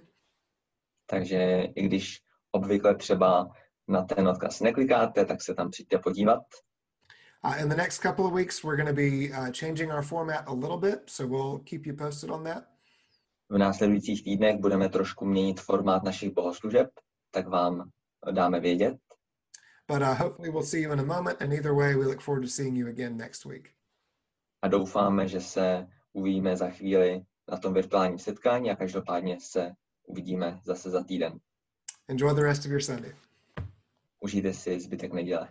Takže 1.05 1.67
i 1.75 1.81
když 1.81 2.21
obvykle 2.51 2.95
třeba 2.95 3.49
na 3.87 4.03
ten 4.03 4.27
odkaz 4.27 4.61
neklikáte, 4.61 5.25
tak 5.25 5.41
se 5.41 5.53
tam 5.53 5.69
přijďte 5.69 5.97
podívat. 5.97 6.43
Uh, 7.45 7.61
in 7.61 7.69
the 7.69 7.75
next 7.75 7.99
couple 7.99 8.25
of 8.25 8.31
weeks, 8.31 8.63
we're 8.63 8.75
going 8.75 8.87
to 8.87 8.93
be 8.93 9.31
uh, 9.31 9.51
changing 9.51 9.91
our 9.91 10.01
format 10.01 10.47
a 10.47 10.53
little 10.53 10.77
bit, 10.77 11.03
so 11.05 11.27
we'll 11.27 11.59
keep 11.59 11.85
you 11.85 11.93
posted 11.93 12.31
on 12.31 12.43
that. 12.43 12.67
V 13.49 13.57
následujících 13.57 14.23
týdnech 14.23 14.57
budeme 14.59 14.89
trošku 14.89 15.25
měnit 15.25 15.59
formát 15.59 16.03
našich 16.03 16.33
bohoslužeb, 16.33 16.89
tak 17.31 17.47
vám 17.47 17.89
dáme 18.31 18.59
vědět. 18.59 18.97
But 19.87 20.01
uh, 20.01 20.13
hopefully, 20.17 20.49
we'll 20.49 20.63
see 20.63 20.81
you 20.81 20.91
in 20.93 20.99
a 20.99 21.03
moment. 21.03 21.41
And 21.41 21.53
either 21.53 21.73
way, 21.73 21.95
we 21.95 22.05
look 22.05 22.21
forward 22.21 22.41
to 22.41 22.49
seeing 22.49 22.77
you 22.77 22.87
again 22.87 23.17
next 23.17 23.45
week. 23.45 23.69
A 24.61 24.67
doufáme, 24.67 25.27
že 25.27 25.41
se 25.41 25.87
uvidíme 26.13 26.57
za 26.57 26.69
chvíli 26.69 27.25
na 27.51 27.57
tom 27.57 27.73
virtuálním 27.73 28.19
setkání 28.19 28.71
a 28.71 28.75
každopádně 28.75 29.37
se 29.39 29.71
uvidíme 30.05 30.59
zase 30.63 30.89
za 30.89 31.03
týden. 31.03 31.39
Enjoy 32.07 32.35
the 32.35 32.43
rest 32.43 32.65
of 32.65 32.71
your 32.71 32.81
Sunday. 32.81 33.15
Užijte 34.19 34.53
si 34.53 34.79
zbytek 34.79 35.13
neděle. 35.13 35.49